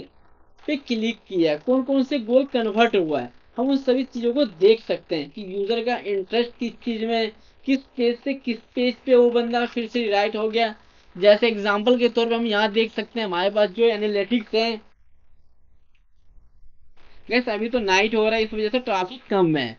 पे 0.63 0.75
क्लिक 0.77 1.17
किया 1.27 1.51
है 1.51 1.57
कौन 1.65 1.83
कौन 1.83 2.03
से 2.03 2.19
गोल 2.21 2.45
कन्वर्ट 2.53 2.95
हुआ 2.95 3.21
है। 3.21 3.31
हम 3.57 3.69
उन 3.69 3.77
सभी 3.77 4.03
चीज़ों 4.05 4.33
को 4.33 4.45
देख 4.45 4.81
सकते 4.81 5.15
हैं 5.15 5.29
कि 5.29 5.43
यूज़र 5.53 5.83
का 5.85 5.97
इंटरेस्ट 5.97 6.57
किस 6.59 6.71
चीज़ 6.83 7.05
में, 7.05 7.31
किस 7.65 7.79
पेज 7.97 8.17
से 8.19 8.33
किस 8.35 8.57
पेज 8.75 8.95
पे 9.05 9.15
वो 9.15 9.29
बंदा 9.31 9.65
फिर 9.65 9.87
से 9.87 10.09
राइट 10.11 10.35
हो 10.35 10.47
गया। 10.49 10.73
जैसे 11.15 11.47
एग्ज़ाम्पल 11.47 11.97
के 11.99 12.09
तौर 12.09 12.29
पे 12.29 12.35
हम 12.35 12.45
यहाँ 12.45 12.71
देख 12.71 12.91
सकते 12.91 13.19
हैं, 13.19 13.25
हमारे 13.27 13.49
पास 13.49 13.69
जो 13.69 13.85
एनालिटिक्स 13.85 14.53
है। 14.55 14.75
गैस 17.29 17.49
अभी 17.49 17.69
तो 17.69 17.79
नाइट 17.79 18.15
हो 18.15 18.23
रहा 18.23 18.35
है, 18.35 18.43
इस 18.43 18.53
वजह 18.53 18.69
से 18.69 18.79
ट्रैफ़िक 18.79 19.21
कम 19.29 19.55
है। 19.57 19.77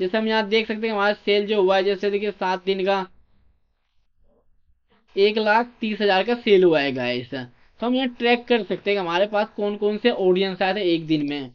जैसे 0.00 0.18
हम 0.18 0.28
यहाँ 0.28 0.48
देख 0.48 0.68
सकते 0.68 0.86
हैं, 0.86 0.94
हमारा 0.94 1.12
सेल 1.14 1.46
जो 1.46 1.62
हुआ 1.62 1.76
है, 1.76 1.84
जैसे 1.84 2.10
देखिए 2.10 2.30
सात 2.32 2.64
दिन 2.64 2.84
का, 2.86 3.06
एक 5.16 5.38
लाख 5.38 5.72
तीस 5.80 6.00
हज़ार 6.00 6.24
का 6.24 6.34
सेल 6.36 6.64
हुआ 6.64 6.80
है 6.80 6.92
गाइस 6.92 7.34
तो 7.80 7.86
हम 7.86 7.94
यहाँ 7.94 8.08
ट्रैक 8.18 8.46
कर 8.48 8.62
सकते 8.64 8.90
हैं 8.90 8.96
कि 8.96 9.00
हमारे 9.00 9.26
पास 9.26 9.48
कौन 9.56 9.76
कौन 9.76 9.98
से 9.98 10.10
ऑडियंस 10.10 10.62
आए 10.62 10.74
थे 10.74 10.82
एक 10.94 11.06
दिन 11.06 11.28
में। 11.28 11.54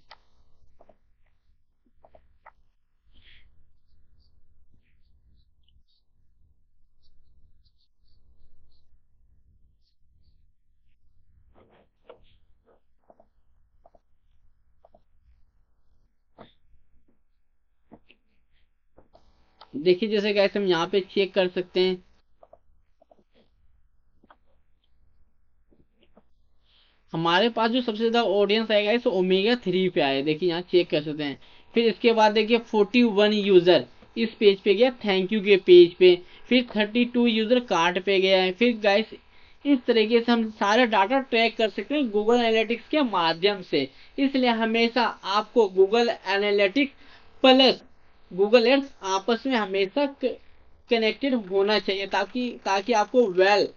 देखिए 19.77 20.09
जैसे 20.09 20.33
गैस 20.33 20.55
हम 20.57 20.63
यहाँ 20.65 20.87
पे 20.87 20.99
चेक 21.13 21.33
कर 21.33 21.47
सकते 21.49 21.79
हैं। 21.79 22.04
हमारे 27.25 27.47
पास 27.49 27.71
जो 27.71 27.81
सबसे 27.81 27.97
ज़्यादा 27.99 28.21
ऑडियंस 28.23 28.71
आएगा, 28.71 28.91
इस 28.91 29.05
ओमेगा 29.09 29.53
थ्री 29.57 29.87
पे 29.89 30.01
आए। 30.01 30.21
देखिए 30.23 30.49
यहाँ 30.49 30.61
चेक 30.63 30.89
कर 30.89 31.01
सकते 31.03 31.23
हैं। 31.23 31.37
फिर 31.75 31.85
इसके 31.85 32.11
बाद 32.13 32.31
देखिए 32.33 32.57
फोर्टी 32.67 33.01
वन 33.03 33.33
यूज़र 33.33 33.85
इस 34.17 34.33
पेज 34.39 34.59
पे 34.59 34.73
गया 34.73 34.89
थैंक 35.05 35.33
यू 35.33 35.39
के 35.43 35.57
पेज 35.65 35.93
पे। 35.95 36.15
फिर 36.49 36.65
थर्टी 36.75 37.05
टू 37.13 37.25
यूज़र 37.27 37.59
कार्ड 37.65 37.99
पे 38.03 38.19
गया 38.19 38.41
है। 38.41 38.51
फिर 38.51 38.77
गाइस 38.83 39.13
इस 39.65 39.79
तरीके 39.87 40.19
से 40.19 40.31
हम 40.31 40.49
सारा 40.51 40.85
डाटा 40.85 41.19
ट्रैक 41.21 41.57
कर 41.57 41.69
सकते 41.69 41.95
हैं 41.95 42.09
गूगल 42.11 42.35
एनालिटिक्स 42.35 42.87
के 42.89 43.01
माध्यम 43.03 43.61
से। 43.63 43.87
इसलिए 44.19 44.49
हमेशा 44.61 45.03
आपको 45.35 45.67
Google 45.71 46.09
Analytics 46.09 46.93
plus 47.43 47.81
Google 48.31 48.67
ads 48.67 48.91
आपस 49.15 49.43
में 49.47 49.55
हमेशा 49.55 50.05
कनेक्टेड 50.23 51.33
होना 51.49 51.79
चाहिए 51.81 52.07
ताकि 52.07 52.49
ताकि 52.65 52.93
आपको 52.95 53.27
वेल 53.33 53.67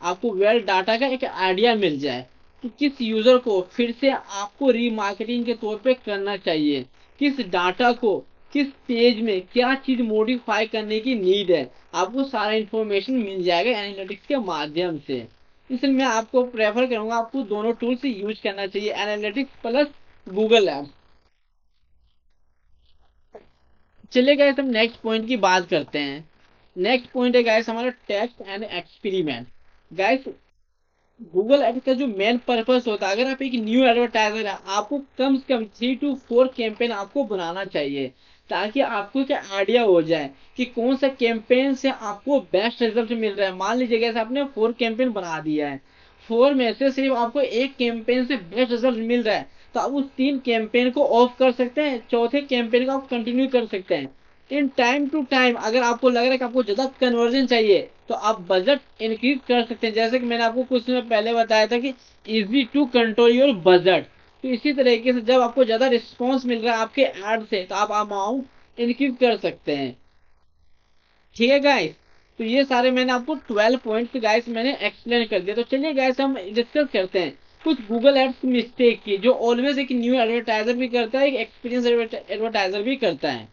आपको 0.00 0.32
वेल 0.34 0.60
डाटा 0.64 0.96
का 0.96 1.06
एक 1.08 1.24
आइडिया 1.24 1.74
मिल 1.76 1.98
जाए। 2.00 2.26
किस 2.62 3.00
यूज़र 3.00 3.36
को 3.38 3.60
फिर 3.72 3.90
से 4.00 4.10
आपको 4.10 4.70
रीमार्केटिंग 4.70 5.44
के 5.46 5.54
तौर 5.54 5.76
पे 5.84 5.94
करना 5.96 6.36
चाहिए? 6.36 6.84
किस 7.20 7.40
डाटा 7.48 7.92
को? 7.92 8.18
किस 8.52 8.66
पेज 8.88 9.20
में 9.20 9.40
क्या 9.52 9.74
चीज़ 9.76 10.02
मॉडिफाई 10.02 10.66
करने 10.66 10.98
की 11.00 11.14
नीड 11.14 11.50
है? 11.52 11.70
आपको 11.94 12.24
सारा 12.24 12.52
इंफॉर्मेशन 12.52 13.12
मिल 13.14 13.42
जाएगा 13.44 13.70
एनालिटिक्स 13.70 14.26
के 14.26 14.36
माध्यम 14.36 14.98
से। 14.98 15.26
इसलिए 15.70 15.92
मैं 15.92 16.04
आपको 16.04 16.42
प्रेफर 16.46 16.86
करूँगा 16.86 17.16
आपको 17.16 17.42
दोनों 17.44 17.72
टूल 17.72 17.96
से 17.96 18.08
यूज़ 18.08 18.42
करना 18.42 18.66
चाहिए 18.66 18.92
एनालिटिक्स 18.92 19.60
प्लस 19.62 19.86
गूगल 20.26 20.68
ऐप 20.68 20.90
चलिए 24.12 24.36
गए 24.36 24.50
हम 24.50 24.66
नेक्स्ट 24.66 25.00
पॉइंट 25.00 25.26
की 25.28 25.36
बात 25.36 25.68
करते 25.68 25.98
हैं। 25.98 26.28
नेक्स्ट 26.76 27.10
पॉइंट 27.10 27.36
है 27.36 27.42
गैस 27.42 27.68
हमारा 27.68 27.90
test 28.08 28.40
and 28.40 28.62
experiment 28.64 29.46
guys 29.90 30.24
Google 31.20 31.62
ad 31.62 31.80
का 31.82 31.92
जो 31.92 32.06
मेन 32.08 32.36
पर्पस 32.38 32.84
होता 32.88 33.06
है, 33.08 33.14
अगर 33.14 33.30
आप 33.30 33.42
एक 33.42 33.54
न्यू 33.54 33.84
एडवर्टाइजर 33.84 34.46
है, 34.46 34.56
आपको 34.68 34.98
कम 35.18 35.36
से 35.36 35.44
कम 35.48 35.64
थ्री 35.76 35.94
टू 35.94 36.14
फोर 36.28 36.48
कैंपेन 36.56 36.92
आपको 36.92 37.24
बनाना 37.24 37.64
चाहिए, 37.66 38.06
ताकि 38.50 38.80
आपको 38.80 39.24
क्या 39.24 39.42
आइडिया 39.54 39.82
हो 39.82 40.00
जाए 40.02 40.30
कि 40.56 40.64
कौन 40.66 40.96
सा 40.96 41.08
कैंपेन 41.10 41.74
से 41.74 41.90
आपको 41.90 42.38
बेस्ट 42.42 42.82
रिज़ल्ट 42.82 43.12
मिल 43.12 43.32
रहा 43.32 43.48
है। 43.48 43.54
मान 43.56 43.76
लीजिए 43.78 43.98
जैसे 44.00 44.20
आपने 44.20 44.44
फोर 44.44 44.72
कैंपेन 44.72 45.10
बना 45.12 45.40
दिया 45.40 45.68
है। 45.68 45.80
फोर 46.28 46.54
में 46.54 46.72
से 46.74 46.90
सिर्फ़ 46.90 47.14
आपको 47.16 47.40
एक 47.40 47.76
कैंपेन 47.76 48.24
से 48.26 48.36
बेस्ट 48.36 48.70
रिज़ल्ट 48.70 48.98
मिल 48.98 49.22
रहा 49.22 49.34
है 49.36 49.48
तो 49.74 49.80
आप 49.80 49.92
उस 49.92 50.04
तीन 50.16 50.38
कैंपेन 50.38 50.90
को 50.90 51.04
ऑफ़ 51.04 51.36
कर 51.38 51.52
सकते 51.52 51.82
हैं, 51.82 52.02
चौथे 52.10 52.40
कैंपेन 52.42 52.84
को 52.86 52.92
आप 52.92 53.08
कंटिन्यू 53.08 53.46
कर 53.48 53.66
सकते 53.66 53.94
हैं। 53.94 54.08
इन 54.50 54.68
टाइम 54.76 55.08
टू 55.08 55.22
टाइम 55.30 55.54
अगर 55.56 55.82
आपको 55.82 56.08
लग 56.10 56.16
रहा 56.16 56.32
है 56.32 56.38
कि 56.38 56.44
आपको 56.44 56.62
ज़्यादा 56.62 56.84
कन्वर्जन 57.00 57.46
चाहिए 57.46 57.80
तो 58.08 58.14
आप 58.14 58.40
बजट 58.48 59.02
इंक्रीज 59.02 59.38
कर 59.48 59.62
सकते 59.64 59.86
हैं। 59.86 59.94
जैसे 59.94 60.18
कि 60.18 60.26
मैंने 60.26 60.44
आपको 60.44 60.62
कुछ 60.64 60.84
समय 60.84 61.02
पहले 61.02 61.34
बताया 61.34 61.66
था 61.66 61.78
कि 61.78 61.94
easy 62.26 62.62
to 62.72 62.84
control 62.88 63.32
your 63.32 63.52
budget 63.64 64.04
तो 64.44 64.48
इसी 64.48 64.72
तरीके 64.74 65.12
से 65.12 65.20
जब 65.22 65.40
आपको 65.40 65.64
ज़्यादा 65.64 65.86
रिस्पॉन्स 65.88 66.44
मिल 66.46 66.58
रहा 66.58 66.74
है 66.74 66.80
आपके 66.80 67.02
एड 67.02 67.44
से 67.44 67.62
तो 67.64 67.74
आप 67.74 67.92
अमाउंट 67.94 68.80
इंक्रीज 68.80 69.16
कर 69.20 69.36
सकते 69.38 69.76
हैं। 69.76 69.96
ठीक 71.36 71.50
है 71.50 71.58
गाइस 71.60 71.94
तो 72.38 72.44
ये 72.44 72.64
सारे 72.64 72.90
मैंने 72.90 73.12
आपको 73.12 73.34
12 73.50 73.76
पॉइंट 73.84 74.16
गाइस 74.18 74.48
मैंने 74.48 74.76
एक्सप्लेन 74.86 75.24
कर 75.26 75.40
दिया 75.40 75.54
तो 75.56 75.62
चलिए 75.70 75.92
गाइस 75.94 76.20
हम 76.20 76.34
डिस्कस 76.34 76.88
करते 76.92 77.18
हैं। 77.18 77.36
कुछ 77.64 77.80
गूगल 77.88 78.16
एड्स 78.16 78.44
मिस्टेक 78.46 79.02
की, 79.02 79.16
जो 79.16 79.32
ऑलवेज 79.32 79.78
एक 79.78 79.92
न्यू 79.92 80.14
एडवर्टाइजर 80.14 80.72
भी 80.74 80.88
करता 80.88 81.18
है, 81.18 81.28
एक 81.28 81.34
एक्सपीरियंस 81.36 81.86
एडवर्टाइजर 81.86 82.82
भी 82.82 82.96
करता 82.96 83.30
है। 83.30 83.48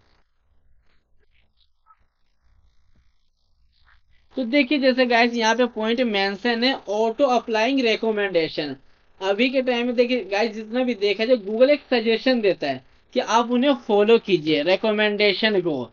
तो 4.37 4.43
देखिए 4.45 4.79
जैसे 4.79 5.05
गाइस 5.05 5.33
यहाँ 5.33 5.55
पे 5.55 5.65
पॉइंट 5.75 6.01
मेंशन 6.03 6.63
है 6.63 6.73
ऑटो 6.91 7.25
अप्लाइंग 7.35 7.79
रिकमेंडेशन 7.81 8.75
अभी 9.21 9.49
के 9.49 9.61
टाइम 9.61 9.85
में 9.85 9.95
देखिए 9.95 10.23
गाइस 10.31 10.51
जितना 10.53 10.83
भी 10.83 10.93
देखा 10.95 11.25
जाए 11.25 11.37
गूगल 11.37 11.69
एक 11.69 11.81
सजेशन 11.91 12.41
देता 12.41 12.67
है 12.67 12.83
कि 13.13 13.19
आप 13.19 13.51
उन्हें 13.51 13.73
फॉलो 13.87 14.17
कीजिए 14.19 14.63
रिकमेंडेशन 14.63 15.59
को। 15.61 15.83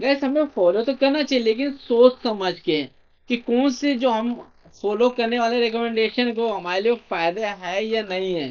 गैस 0.00 0.24
हमें 0.24 0.44
फॉलो 0.46 0.82
तो 0.82 0.94
करना 0.94 1.22
चाहिए, 1.22 1.44
लेकिन 1.44 1.70
सोच 1.78 2.18
समझ 2.22 2.52
के 2.60 2.82
कि 3.30 3.36
कौन 3.38 3.70
से 3.70 3.94
जो 3.94 4.10
हम 4.10 4.34
फॉलो 4.82 5.08
करने 5.10 5.38
वाले 5.38 5.60
रिकमेंडेशन 5.60 6.32
को 6.32 6.48
हमारे 6.48 6.80
लिए 6.80 6.94
फ़ायदा 7.10 7.48
है 7.52 7.84
या 7.84 8.02
नहीं 8.02 8.34
है। 8.34 8.48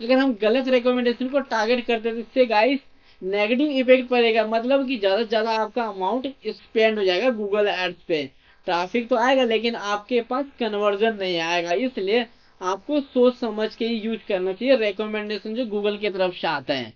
अगर 0.00 0.18
हम 0.18 0.32
गलत 0.42 0.68
रिकमेंडेशन 0.68 1.28
को 1.28 1.40
टारगेट 1.52 1.86
करते 1.86 2.10
तो 2.10 2.16
इससे 2.18 2.46
गाइस 2.46 2.80
नेगेटिव 3.22 3.70
इफ़ेक्ट 3.70 4.08
पड़ेगा। 4.08 4.46
मतलब 4.48 4.86
कि 4.88 4.96
ज़्यादा 4.98 5.22
से 5.22 5.28
ज़्यादा 5.28 5.52
आपका 5.52 5.84
अमाउंट 5.84 6.26
स्पेंड 6.48 6.98
हो 6.98 7.04
जाएगा 7.04 7.30
गूगल 7.32 7.68
एड्स 7.68 8.02
पे। 8.08 8.22
ट्रैफ़िक 8.68 9.08
तो 9.08 9.16
आएगा, 9.16 9.44
लेकिन 9.44 9.74
आपके 9.74 10.20
पास 10.22 10.46
कन्वर्जन 10.60 11.14
नहीं 11.16 11.38
आएगा। 11.40 11.72
इसलिए 11.82 12.26
आपको 12.60 13.00
सोच 13.02 13.36
समझ 13.36 13.74
के 13.74 13.86
ही 13.86 13.94
यूज़ 13.96 14.26
करना 14.28 14.52
चाहिए। 14.52 14.76
रिकमेंडेशन 14.76 15.54
जो 15.54 15.64
गूगल 15.66 15.96
की 15.98 16.10
तरफ़ 16.10 16.34
से 16.36 16.46
आता 16.48 16.74
है। 16.74 16.92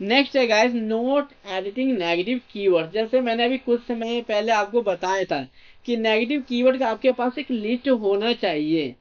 नेक्स्ट 0.00 0.36
है 0.36 0.46
guys 0.46 0.72
not 0.74 1.28
editing 1.48 1.96
negative 1.98 2.40
keyword 2.50 2.90
जैसे 2.92 3.20
मैंने 3.20 3.44
अभी 3.44 3.58
कुछ 3.58 3.80
समय 3.82 4.20
पहले 4.22 4.52
आपको 4.52 4.82
बताया 4.82 5.24
था 5.24 5.40
कि 5.86 5.96
नेगेटिव 5.96 6.40
कीवर्ड 6.48 6.78
का 6.78 6.88
आपके 6.88 7.12
पास 7.12 7.38
एक 7.38 7.50
लिस्ट 7.50 7.88
होना 8.00 8.32
चाहिए 8.34 8.94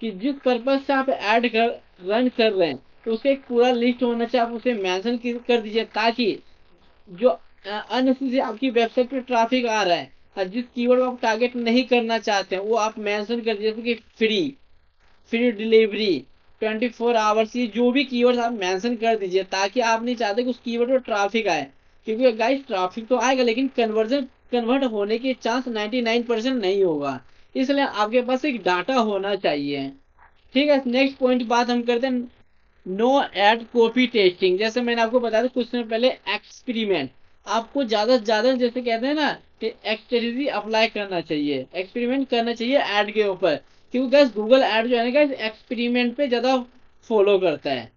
कि 0.00 0.10
जिस 0.14 0.34
पर्पज 0.44 0.82
से 0.82 0.92
आप 0.92 1.08
ऐड 1.10 1.48
कर 1.52 1.68
रन 2.04 2.28
कर 2.28 2.52
रहे 2.52 2.68
हैं 2.68 2.78
तो 3.04 3.12
उसका 3.12 3.30
एक 3.30 3.44
पूरा 3.48 3.70
लिस्ट 3.72 4.02
होना 4.02 4.24
चाहिए। 4.24 4.46
आप 4.46 4.52
उसे 4.52 4.74
मेंशन 4.74 5.16
कर 5.18 5.60
दीजिए 5.60 5.84
ताकि 5.94 6.38
जो 7.08 7.28
अननेसेसरी 7.66 8.38
आपकी 8.40 8.70
वेबसाइट 8.70 9.10
पे 9.10 9.20
ट्रैफ़िक 9.22 9.66
आ 9.66 9.82
रहा 9.82 9.96
है 9.96 10.14
जिस 10.44 10.64
कीवर्ड 10.74 11.00
को 11.00 11.06
आप 11.06 11.20
टारगेट 11.22 11.56
नहीं 11.56 11.84
करना 11.84 12.18
चाहते 12.18 12.56
हैं, 12.56 12.62
वो 12.62 12.74
आप 12.76 12.98
मेंशन 12.98 13.40
कर, 13.40 13.56
जैसे 13.56 13.82
कि 13.82 13.94
free 13.94 14.56
free 15.30 15.50
delivery 15.52 16.24
24 16.62 16.92
four 16.92 17.16
hours 17.16 17.56
ये 17.56 17.66
जो 17.66 17.90
भी 17.92 18.04
कीवर्ड 18.04 18.38
आप 18.38 18.52
मेंशन 18.52 18.96
कर 18.96 19.16
दीजिए, 19.16 19.42
ताकि 19.42 19.80
आप 19.80 20.02
नहीं 20.02 20.16
चाहते 20.16 20.42
कि 20.42 20.50
उस 20.50 20.60
कीवर्ड 20.64 20.90
पर 20.90 20.98
ट्रैफ़िक 20.98 21.46
आए। 21.46 21.66
क्योंकि 22.06 22.32
गाइस 22.32 22.66
ट्रैफ़िक 22.66 23.06
तो 23.06 23.16
आएगा, 23.18 23.42
लेकिन 23.42 23.68
कन्वर्जन 23.68 24.26
कन्वर्ट 24.52 24.84
होने 24.84 25.18
के 25.18 25.32
चांस 25.34 25.68
99 25.68 26.22
परसेंट 26.22 26.62
नहीं 26.62 26.82
होगा। 26.84 27.20
इसलिए 27.56 27.84
आपके 27.84 28.22
पास 28.22 28.44
एक 28.44 28.62
डाटा 28.62 28.94
होना 28.94 29.34
चाहिए। 29.36 29.88
ठीक 30.54 30.70
है 30.70 30.82
नेक्स्ट 30.86 31.18
पॉइंट 31.18 31.42
बात 31.42 31.70
हम 31.70 31.82
करते 31.82 32.06
हैं 32.06 32.30
नो 32.86 33.22
एड 33.34 33.64
कॉपी 33.72 34.06
टेस्टिंग 34.06 34.58
जैसे 34.58 34.80
मैंने 34.80 35.02
आपको 35.02 35.20
बताया 35.20 35.42
था, 35.42 35.46
कुछ 35.46 35.70
समय 35.70 35.84
पहले 35.84 36.08
एक्सपेरिमेंट 36.08 37.10
आपको 37.46 37.84
ज़्यादा 37.84 38.16
से 38.18 38.24
ज़्यादा 38.24 38.52
जैसे 38.54 38.80
कहते 38.82 39.06
हैं 39.06 39.14
ना 39.14 39.32
कि 39.60 39.66
एक्सटेरिजी 39.66 40.46
अप्लाई 40.54 40.86
करना 40.88 41.20
चाहिए 41.22 41.66
एक्सपेरिमेंट 41.74 42.28
करना 42.28 42.52
चाहिए 42.54 42.78
एड 42.98 43.12
के 43.14 43.26
ऊपर। 43.28 43.54
क्योंकि 43.94 44.10
गैस 44.10 44.32
गूगल 44.34 44.62
एड 44.62 44.86
जो 44.86 44.96
है 44.96 45.10
ना 45.10 45.20
एक्सपेरिमेंट 45.46 46.14
पे 46.16 46.26
ज़्यादा 46.28 46.56
फॉलो 47.10 47.38
करता 47.38 47.70
है। 47.70 47.90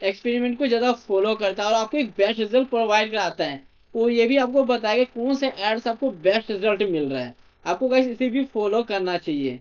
एक्सपेरिमेंट 0.00 0.58
को 0.58 0.66
ज़्यादा 0.66 0.92
फॉलो 0.92 1.34
करता 1.34 1.62
है 1.62 1.68
और 1.68 1.74
आपको 1.74 1.98
एक 1.98 2.10
बेस्ट 2.16 2.38
रिज़ल्ट 2.40 2.68
प्रोवाइड 2.68 3.10
कराता 3.12 3.44
है। 3.44 3.62
वो 3.94 4.08
ये 4.08 4.26
भी 4.26 4.36
आपको 4.36 4.64
बताएगा 4.64 5.04
कौन 5.14 5.34
से 5.34 5.48
एड्स 5.48 5.86
आपको 5.88 6.10
बेस्ट 6.10 6.50
रिज़ल्ट 6.50 6.82
मिल 6.82 7.08
रहा 7.10 7.22
है। 7.22 7.34
आपको 7.64 7.88
गैस 7.88 8.06
इसे 8.06 8.28
भी 8.30 8.44
फॉलो 8.44 8.82
करना 8.82 9.16
चाहिए। 9.18 9.60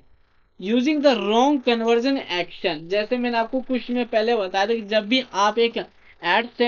Using 0.60 1.02
the 1.04 1.08
wrong 1.20 1.62
conversion 1.62 2.18
action 2.18 2.88
जैसे 2.90 3.18
मैंने 3.18 3.38
आपको 3.38 3.62
कुछ 3.62 3.90
में 3.92 4.06
पहले 4.06 4.36
बताया 4.36 4.66
था 4.66 4.74
कि 4.74 4.82
जब 4.84 5.08
भी 5.08 5.24
आप 5.36 5.60
एक 5.60 5.78
एड 5.78 6.50
से 6.58 6.68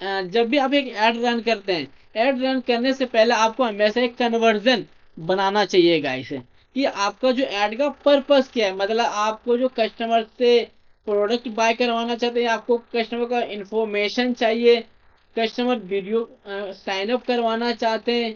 जब 0.00 0.48
भी 0.48 0.58
आप 0.58 0.74
एक 0.74 0.86
एड 0.86 1.22
रन 1.24 1.40
करते 1.40 1.72
हैं 1.72 1.88
एड 2.18 2.42
रन 2.42 2.60
करने 2.60 2.92
से 2.94 3.06
पहले 3.06 3.34
आपको 3.34 3.64
हमेशा 3.64 4.00
एक 4.00 4.16
कन्वर्जन 4.16 4.84
बनाना 5.16 5.64
चाहिए 5.64 6.00
गाइस 6.00 6.28
कि 6.76 6.84
आपका 6.84 7.30
जो 7.32 7.44
एड 7.44 7.76
का 7.78 7.88
पर्पस 8.04 8.50
क्या 8.52 8.66
है? 8.66 8.74
मतलब 8.76 9.04
आपको 9.04 9.56
जो 9.58 9.68
कस्टमर 9.76 10.22
से 10.38 10.58
प्रोडक्ट 11.06 11.48
बाय 11.50 11.74
करवाना 11.74 12.14
चाहते 12.14 12.42
हैं 12.42 12.48
आपको 12.50 12.76
कस्टमर 12.94 13.24
का 13.28 13.40
इंफॉर्मेशन 13.52 14.32
चाहिए 14.34 14.80
कस्टमर 15.36 15.78
वीडियो 15.86 16.28
साइन 16.48 17.10
अप 17.12 17.24
करवाना 17.26 17.72
चाहते 17.74 18.12
हैं 18.14 18.34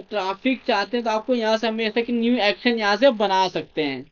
ट्रैफ़िक 0.00 0.62
चाहते 0.66 0.96
हैं 0.96 1.04
तो 1.04 1.10
आपको 1.10 1.34
यहाँ 1.34 1.56
से 1.58 1.68
हमेशा 1.68 2.00
कि 2.00 2.12
न्यू 2.12 2.36
एक्शन 2.42 2.78
यहाँ 2.78 2.96
से 2.96 3.10
बना 3.12 3.46
सकते 3.48 3.82
हैं। 3.82 4.04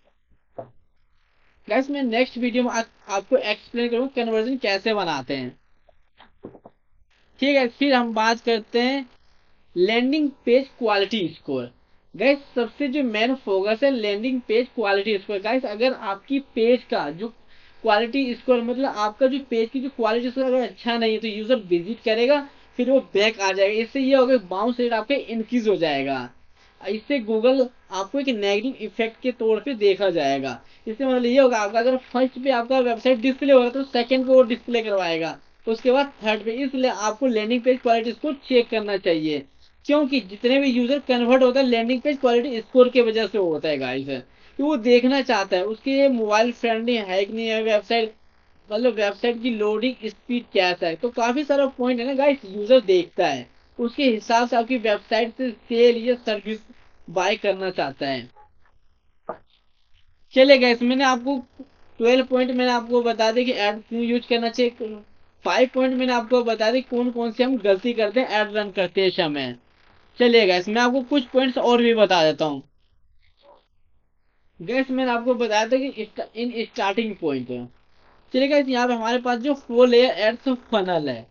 गैस 1.68 1.90
मैं 1.90 2.02
नेक्स्ट 2.02 2.38
वीडियो 2.38 2.62
में 2.64 2.70
आ, 2.70 2.82
आपको 3.08 3.36
एक्सप्लेन 3.36 3.88
करूँ 3.88 4.08
कन्वर्जन 4.16 4.56
कैसे 4.56 4.94
बनाते 4.94 5.36
हैं। 5.36 5.56
ठीक 7.44 7.56
है, 7.56 7.66
फिर 7.68 7.92
हम 7.94 8.12
बात 8.14 8.40
करते 8.40 8.80
हैं 8.80 9.04
landing 9.76 10.28
page 10.44 10.68
quality 10.78 11.18
score 11.28 11.64
guys 12.14 12.38
सबसे 12.54 12.86
जो 12.88 13.02
मेन 13.04 13.34
फोकस 13.44 13.82
है 13.84 13.90
landing 13.90 14.40
page 14.48 14.68
quality 14.74 15.16
score 15.18 15.38
guys 15.40 15.64
अगर 15.66 15.92
आपकी 15.92 16.38
पेज 16.54 16.84
का 16.90 17.08
जो 17.12 17.28
क्वालिटी 17.84 18.34
स्कोर 18.34 18.62
मतलब 18.62 18.94
आपका 18.96 19.26
जो 19.26 19.38
पेज 19.50 19.68
की 19.70 19.80
जो 19.80 19.88
क्वालिटी 19.96 20.30
स्कोर 20.30 20.44
अगर 20.44 20.60
अच्छा 20.60 20.96
नहीं 20.96 21.12
है 21.12 21.18
तो 21.18 21.28
यूज़र 21.28 21.62
विज़िट 21.68 22.02
करेगा, 22.04 22.40
फिर 22.78 22.90
वो 22.90 22.98
बैक 23.14 23.40
आ 23.40 23.52
जाएगा। 23.52 23.82
इससे 23.82 24.00
ये 24.00 24.14
होगा 24.14 24.36
बाउंस 24.50 24.80
रेट 24.80 24.92
आपके 24.94 25.14
इंक्रीज 25.14 25.68
हो 25.68 25.76
जाएगा। 25.76 26.28
इससे 26.80 27.18
गूगल 27.20 27.68
आपको 27.92 28.20
एक 28.20 28.28
नेगेटिव 28.30 28.84
इफ़ेक्ट 28.84 29.20
के 29.22 29.32
तौर 29.34 29.60
पे 29.60 29.74
देखा 29.76 30.10
जाएगा। 30.12 30.60
इससे 30.86 31.04
मतलब 31.04 31.24
ये 31.26 31.38
होगा 31.38 31.58
आपका 31.58 31.78
अगर 31.78 31.96
फ़र्स्ट 32.12 32.42
पे 32.44 32.50
आपका 32.52 32.78
वेबसाइट 32.82 33.18
डिस्प्ले 33.20 33.52
होगा 33.52 33.68
तो 33.70 33.84
सेकंड 33.84 34.26
पे 34.26 34.32
वो 34.32 34.42
डिस्प्ले 34.44 34.82
करवाएगा। 34.82 35.38
उसके 35.66 35.92
बाद 35.92 36.12
थर्ड 36.24 36.44
पे 36.44 36.52
इसलिए 36.64 36.90
आपको 36.90 37.26
लैंडिंग 37.26 37.60
पेज 37.62 37.80
क्वालिटी 37.80 38.12
को 38.12 38.32
चेक 38.48 38.68
करना 38.70 38.96
चाहिए। 38.96 39.44
क्योंकि 39.86 40.20
जितने 40.20 40.58
भी 40.60 40.70
यूज़र 40.70 40.98
कन्वर्ट 41.08 41.42
होता 41.42 41.60
है 41.60 41.66
लैंडिंग 41.66 42.00
पेज 42.00 42.18
क्वालिटी 42.20 42.60
स्कोर 42.60 42.88
की 42.88 43.00
वजह 43.00 43.26
से 43.26 43.38
होता 43.38 43.68
है 43.68 43.78
गाइस 43.78 44.06
कि 44.06 44.62
वो 44.62 44.76
देखना 44.76 45.20
चाहता 45.22 45.56
है, 45.56 45.64
उसके 45.64 46.08
मोबाइल 46.08 46.52
फ्रेंडली 46.52 46.96
है 46.96 47.24
कि 47.24 47.32
नहीं 47.32 47.46
है 47.46 47.62
वेबसाइट 47.62 48.14
मतलब 48.68 48.94
वेबसाइट 48.94 49.42
की 49.42 49.50
लोडिंग 49.50 50.08
स्पीड 50.08 50.44
कैसा 50.52 50.86
है? 50.86 50.94
तो 50.96 51.08
काफ़ी 51.10 51.44
सारा 51.44 51.66
पॉइंट 51.78 52.00
है 52.00 52.06
ना 52.06 52.14
गाइस 52.14 52.44
यूज़र 52.46 52.80
देखता 52.80 53.26
है। 53.26 53.46
उसके 53.78 54.04
हिसाब 54.04 54.48
से 54.48 54.56
आपकी 54.56 54.76
वेबसाइट 54.78 55.36
से 55.38 55.50
सेल 55.50 55.96
या 56.08 56.14
सर्विस 56.16 56.60
बाय 57.08 57.36
करना 57.36 57.70
चाहता 57.70 58.06
है। 58.06 58.28
चले 60.34 60.58
गए 60.58 60.76
मैंने 60.82 61.04
आपको 61.04 61.36
ट्वेल्व 62.00 62.26
पॉइंट 62.26 62.50
मैंने 62.50 62.70
आपको 62.72 63.02
बता 63.02 63.30
दें 63.32 63.44
कि 63.44 63.52
एड 63.52 63.82
क्यों 63.88 64.02
यूज़ 64.02 64.28
करना 64.28 64.48
चाहिए। 64.48 64.70
फाइव 65.44 65.68
पॉइंट 65.74 65.94
मैंने 65.94 66.12
आपको 66.12 66.42
बता 66.44 66.70
दें 66.70 66.82
कौन 66.82 67.10
कौन 67.10 67.32
से 67.32 67.44
हम 67.44 67.56
गलती 67.58 67.92
करते 67.92 68.20
हैं 68.20 68.40
एड 68.40 68.54
रन 68.56 68.70
करते 68.70 69.08
समय। 69.10 69.54
चलिए 70.18 70.46
गैस 70.46 70.68
मैं 70.68 70.80
आपको 70.82 71.00
कुछ 71.04 71.24
पॉइंट्स 71.26 71.58
और 71.58 71.82
भी 71.82 71.94
बता 71.94 72.22
देता 72.24 72.44
हूँ। 72.44 72.62
गैस 74.60 74.90
मैंने 74.90 75.10
आपको 75.10 75.34
बताया 75.34 75.66
था 75.66 75.76
कि 75.78 76.08
इन 76.36 76.52
स्टार्टिंग 76.64 77.14
पॉइंट 77.16 77.48
चलिए 78.34 78.48
गाइस 78.48 78.68
यहाँ 78.68 78.86
पे 78.88 78.94
हमारे 78.94 79.18
पास 79.18 79.38
जो 79.38 79.54
फोर 79.56 79.88
लेयर 79.88 80.10
एड्स 80.18 80.48
फनल 80.70 81.08
है। 81.08 81.26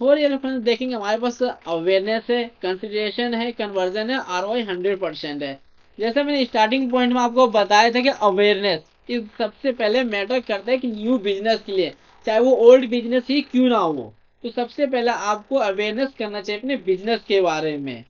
फोर 0.00 0.16
लेयर 0.16 0.36
फनल 0.36 0.58
देखेंगे, 0.60 0.94
हमारे 0.94 1.18
पास 1.18 1.42
अवेयरनेस 1.42 2.26
है 2.30 2.44
कंसिडरेशन 2.62 3.34
है 3.34 3.50
कन्वर्जन 3.52 4.10
है 4.10 4.18
आर 4.18 4.44
वाई 4.44 4.62
हंड्रेड 4.62 5.04
है। 5.42 5.58
जैसे 5.98 6.22
मैंने 6.22 6.44
स्टार्टिंग 6.44 6.90
पॉइंट 6.90 7.12
में 7.12 7.20
आपको 7.20 7.46
बताया 7.48 7.90
था 7.90 8.00
कि 8.00 8.08
अवेयरनेस 8.08 8.82
इस 9.10 9.22
सबसे 9.38 9.72
पहले 9.72 10.02
मैटर 10.04 10.40
करता 10.40 10.70
है 10.70 10.78
कि 10.78 10.88
न्यू 10.88 11.18
बिज़नेस 11.20 11.62
के 11.66 11.72
लिए। 11.72 11.92
चाहे 12.26 12.38
वो 12.40 12.50
ओल्ड 12.66 12.88
बिज़नेस 12.90 13.26
ही 13.28 13.40
क्यों 13.42 13.68
ना 13.68 13.78
हो 13.78 14.12
तो 14.44 14.50
सबसे 14.50 14.86
पहले 14.86 15.10
आपको 15.10 15.56
अवेयरनेस 15.58 16.12
करना 16.18 16.40
चाहिए 16.40 16.60
अपने 16.60 16.76
बिज़नेस 16.84 17.20
के 17.28 17.40
बारे 17.40 17.76
में। 17.78 18.04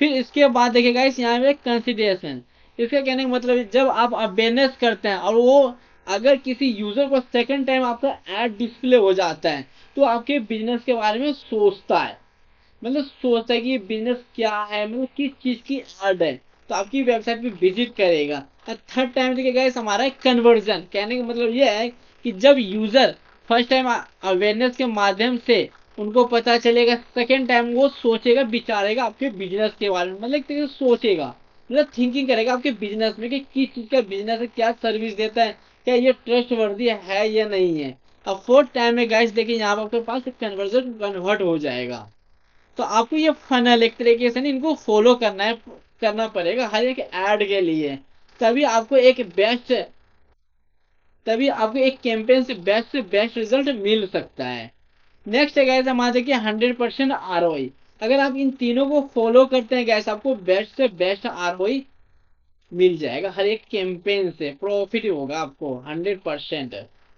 फिर 0.00 0.12
इसके 0.14 0.46
बाद 0.48 0.72
देखेगा 0.72 1.02
इस 1.02 1.18
यहाँ 1.18 1.38
पे 1.40 1.52
कंसिडरेशन 1.54 2.42
इसका 2.78 3.00
कहने 3.00 3.22
का 3.22 3.28
मतलब 3.28 3.68
जब 3.72 3.88
आप 3.88 4.14
अवेयरनेस 4.16 4.76
करते 4.80 5.08
हैं 5.08 5.16
और 5.18 5.34
वो 5.34 5.74
अगर 6.06 6.36
किसी 6.38 6.66
यूज़र 6.70 7.08
को 7.08 7.20
सेकंड 7.22 7.66
टाइम 7.66 7.84
आपका 7.84 8.10
एड 8.34 8.56
डिस्प्ले 8.58 8.96
हो 8.96 9.12
जाता 9.12 9.50
है 9.50 9.66
तो 9.96 10.02
आपके 10.04 10.38
बिज़नेस 10.40 10.84
के 10.84 10.94
बारे 10.94 11.20
में 11.20 11.32
सोचता 11.32 11.98
है। 11.98 12.16
मतलब 12.82 13.04
सोचता 13.04 13.54
है 13.54 13.60
कि 13.60 13.78
बिज़नेस 13.78 14.24
क्या 14.34 14.56
है 14.62 14.86
मतलब 14.86 15.08
किस 15.16 15.32
चीज़ 15.42 15.58
की 15.66 15.76
एड 16.06 16.22
है 16.22 16.34
तो 16.70 16.74
आपकी 16.74 17.02
वेबसाइट 17.02 17.42
पे 17.42 17.48
विज़िट 17.60 17.94
करेगा। 17.96 18.44
थर्ड 18.68 19.12
टाइम 19.12 19.34
देखिएगा 19.34 19.80
हमारा 19.80 20.08
कन्वर्जन 20.22 20.84
कहने 20.92 21.16
का 21.16 21.24
मतलब 21.24 21.54
ये 21.54 21.70
है 21.70 21.88
कि 22.28 22.32
जब 22.40 22.56
यूज़र 22.58 23.14
फ़र्स्ट 23.48 23.70
टाइम 23.70 23.86
अवेयरनेस 23.88 24.76
के 24.76 24.86
माध्यम 24.86 25.36
से 25.46 25.68
उनको 25.98 26.24
पता 26.26 26.56
चलेगा 26.58 26.94
सेकेंड 27.14 27.46
टाइम 27.48 27.72
वो 27.74 27.88
सोचेगा, 27.90 28.42
विचारेगा 28.42 29.04
आपके 29.04 29.30
बिज़नेस 29.30 29.72
के 29.78 29.90
बारे 29.90 30.10
में 30.10 30.20
मतलब 30.20 30.66
सोचेगा। 30.68 31.34
मतलब 31.70 31.86
थिंकिंग 31.98 32.28
करेगा 32.28 32.52
आपके 32.52 32.70
बिज़नेस 32.74 33.14
में 33.18 33.28
कि 33.30 33.38
किस 33.40 33.74
चीज़ 33.74 33.86
का 33.86 34.00
बिज़नेस 34.02 34.40
है, 34.40 34.46
क्या 34.46 34.70
सर्विस 34.72 35.16
देता 35.16 35.42
है, 35.42 35.56
क्या 35.86 35.94
ये 35.94 36.12
ट्रस्ट 36.14 36.52
वर्दी 36.52 36.88
है 36.88 37.28
या 37.30 37.48
नहीं 37.48 37.80
है। 37.80 37.96
अब 38.26 38.42
फोर्थ 38.46 38.72
टाइम 38.74 38.94
में 38.96 39.10
गाइस 39.10 39.30
देखिए 39.32 39.58
यहाँ 39.58 39.76
पर 39.76 39.82
आपके 39.82 40.00
पास 40.02 40.22
कन्वर्जन 40.40 40.92
कन्वर्ट 41.00 41.42
हो 41.42 41.58
जाएगा। 41.58 42.08
तो 42.78 42.82
आपको 42.82 43.16
ये 43.16 43.30
फनल 43.48 43.82
एक 43.82 43.96
तरीके 43.96 44.30
से 44.30 44.40
इनको 44.40 44.74
फॉलो 44.76 45.14
करना 45.16 45.44
है, 45.44 45.54
करना 46.00 46.26
पड़ेगा 46.28 46.66
हर 46.74 46.84
एक 46.86 46.98
एड 46.98 47.48
के 47.48 47.60
लिए। 47.60 47.98
तभी 48.40 48.62
आपको 48.70 48.96
एक 48.96 49.28
बेस्ट 49.36 49.72
तभी 51.28 51.48
आपको 51.48 51.78
एक 51.78 51.98
कैंपेन 52.00 52.42
से 52.42 52.54
बेस्ट 52.54 52.92
से 52.92 53.00
बेस्ट 53.10 53.36
रिज़ल्ट 53.38 53.68
मिल 53.76 54.06
सकता 54.06 54.44
है। 54.44 54.70
नेक्स्ट 55.26 55.58
है 55.58 55.64
गैस 55.64 55.86
हमारा 55.86 56.12
देखिए 56.12 56.34
हंड्रेड 56.34 56.76
परसेंट 56.76 57.12
आर 57.12 57.44
अगर 58.00 58.20
आप 58.20 58.36
इन 58.36 58.50
तीनों 58.50 58.86
को 58.86 59.00
फॉलो 59.14 59.44
करते 59.46 59.76
हैं 59.76 59.84
गैस 59.86 60.08
आपको 60.08 60.34
बेस्ट 60.34 60.76
से 60.76 60.88
बेस्ट 60.98 61.26
आर 61.26 61.56
मिल 62.72 62.96
जाएगा 62.98 63.30
हर 63.30 63.46
एक 63.46 63.62
कैंपेन 63.70 64.30
से। 64.30 64.50
प्रॉफिट 64.60 65.04
होगा 65.06 65.38
आपको 65.38 65.74
हंड्रेड 65.86 66.20
परसेंट 66.20 66.74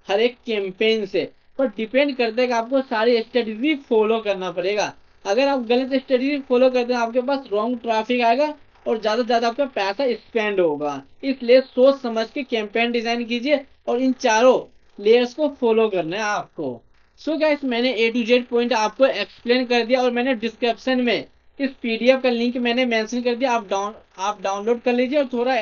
हर 0.09 0.21
एक 0.21 0.37
कैंपेन 0.47 1.07
से। 1.07 1.31
पर 1.59 1.67
डिपेंड 1.67 2.17
करता 2.17 2.41
है 2.43 2.47
कि 2.47 2.55
आपको 2.55 2.81
सारी 2.83 3.19
स्ट्रेटेजी 3.19 3.75
फॉलो 3.89 4.19
करना 4.21 4.51
पड़ेगा। 4.51 4.93
अगर 5.25 5.49
आप 5.49 5.67
गलत 5.67 5.95
स्ट्रेटेजी 5.95 6.39
फॉलो 6.39 6.71
करते 6.71 6.93
हैं, 6.93 7.01
आपके 7.01 7.21
पास 7.21 7.49
रॉन्ग 7.53 7.79
ट्रैफ़िक 7.79 8.21
आएगा 8.21 8.55
और 8.87 9.01
ज़्यादा 9.01 9.23
से 9.23 9.27
ज़्यादा 9.27 9.49
आपका 9.49 9.65
पैसा 9.67 10.07
स्पेंड 10.13 10.61
होगा। 10.61 11.03
इसलिए 11.25 11.61
सोच 11.63 12.01
समझ 12.03 12.29
के 12.31 12.43
कैंपेन 12.45 12.93
डिज़ाइन 12.93 13.25
कीजिए 13.25 13.65
और 13.89 14.01
इन 14.03 14.13
चारों 14.21 14.59
लेयर्स 14.99 15.35
को 15.35 15.49
फॉलो 15.61 15.89
करना 15.89 16.17
है 16.17 16.23
आपको। 16.23 16.81
सो 17.21 17.37
गैस 17.39 17.65
मैंने 17.65 17.93
ए 17.97 18.11
टू 18.11 18.23
जेड 18.23 18.47
पॉइंट 18.47 18.73
आपको 18.75 19.07
एक्सप्लेन 19.07 19.65
कर 19.67 19.85
दिया 19.87 20.03
और 20.03 20.11
मैंने 20.11 20.35
डिस्क्रिप्शन 20.37 21.01
में 21.01 21.25
इस 21.61 21.71
पीडीएफ 21.83 22.23
का 22.23 22.31
लिंक 22.31 22.57
मैंने 22.59 22.85
मेंशन 22.87 23.23
कर 23.23 23.35
दिया। 23.35 23.53
आप 23.53 23.69
डाउन 23.69 23.95
आप 24.19 24.41
डाउनलोड 24.43 24.81
कर 24.83 24.93
लीजिए 24.93 25.19
और 25.19 25.29
थोड़ा 25.33 25.55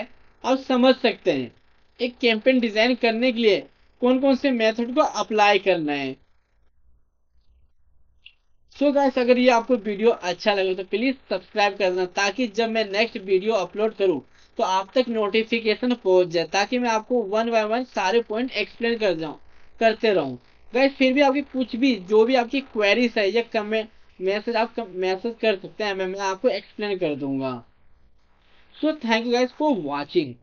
आप 0.45 0.59
समझ 0.59 0.95
सकते 0.97 1.33
हैं। 1.33 1.51
एक 2.01 2.17
कैंपेन 2.21 2.61
डिज़ाइन 2.61 2.95
करने 2.95 3.33
के 3.33 3.41
लिए 3.41 3.59
कौन 4.03 4.19
कौन 4.21 4.37
से 4.37 4.51
मेथड 4.53 4.95
को 4.95 5.01
अप्लाई 5.01 5.59
करना 5.59 5.93
है। 5.93 6.17
सो 8.79 8.85
so 8.85 8.95
गाइस 8.95 9.17
अगर 9.19 9.39
ये 9.39 9.49
आपको 9.51 9.77
वीडियो 9.77 10.11
अच्छा 10.11 10.53
लगे 10.55 10.75
तो 10.75 10.83
प्लीज़ 10.85 11.15
सब्सक्राइब 11.31 11.77
कर 11.77 11.91
देना 11.91 12.05
ताकि 12.17 12.47
जब 12.57 12.69
मैं 12.71 12.85
नेक्स्ट 12.85 13.17
वीडियो 13.19 13.55
अपलोड 13.55 13.95
करूँ 13.95 14.21
तो 14.59 14.63
आप 14.65 14.91
तक 14.95 15.09
नोटिफिकेशन 15.09 15.95
पहुँच 15.95 16.29
जाए 16.29 16.45
ताकि 16.45 16.79
मैं 16.79 16.91
आपको 16.91 17.23
वन 17.33 17.51
बाय 17.51 17.65
वन 17.65 17.85
सारे 17.85 18.21
पॉइंट 18.29 18.53
एक्सप्लेन 18.53 18.97
कर 18.99 19.15
जाऊँ 19.15 19.39
करते 19.81 20.13
रहूँ। 20.13 20.39
गाइस 20.73 20.93
फिर 20.93 21.13
भी 21.13 21.21
आपकी 21.21 21.41
कुछ 21.43 21.75
भी 21.77 21.95
जो 22.11 22.25
भी 22.25 22.35
आपकी 22.35 22.61
क्वेरीज 22.61 23.19
है 23.19 23.29
या 23.31 23.43
कमेंट 23.53 23.89
मैसेज 24.21 24.57
आप 24.57 24.75
मैसेज 24.81 25.35
कर 25.43 25.57
सकते 25.57 25.85
हैं 25.85 25.95
मैं, 25.95 26.07
मैं 26.07 26.21
आपको 26.21 26.49
एक्सप्लेन 26.49 26.97
कर 26.99 27.15
दूँगा। 27.15 27.53
So 28.75 28.93
thank 29.05 29.27
you 29.27 29.33
guys 29.33 29.53
for 29.59 29.77
watching 29.81 30.35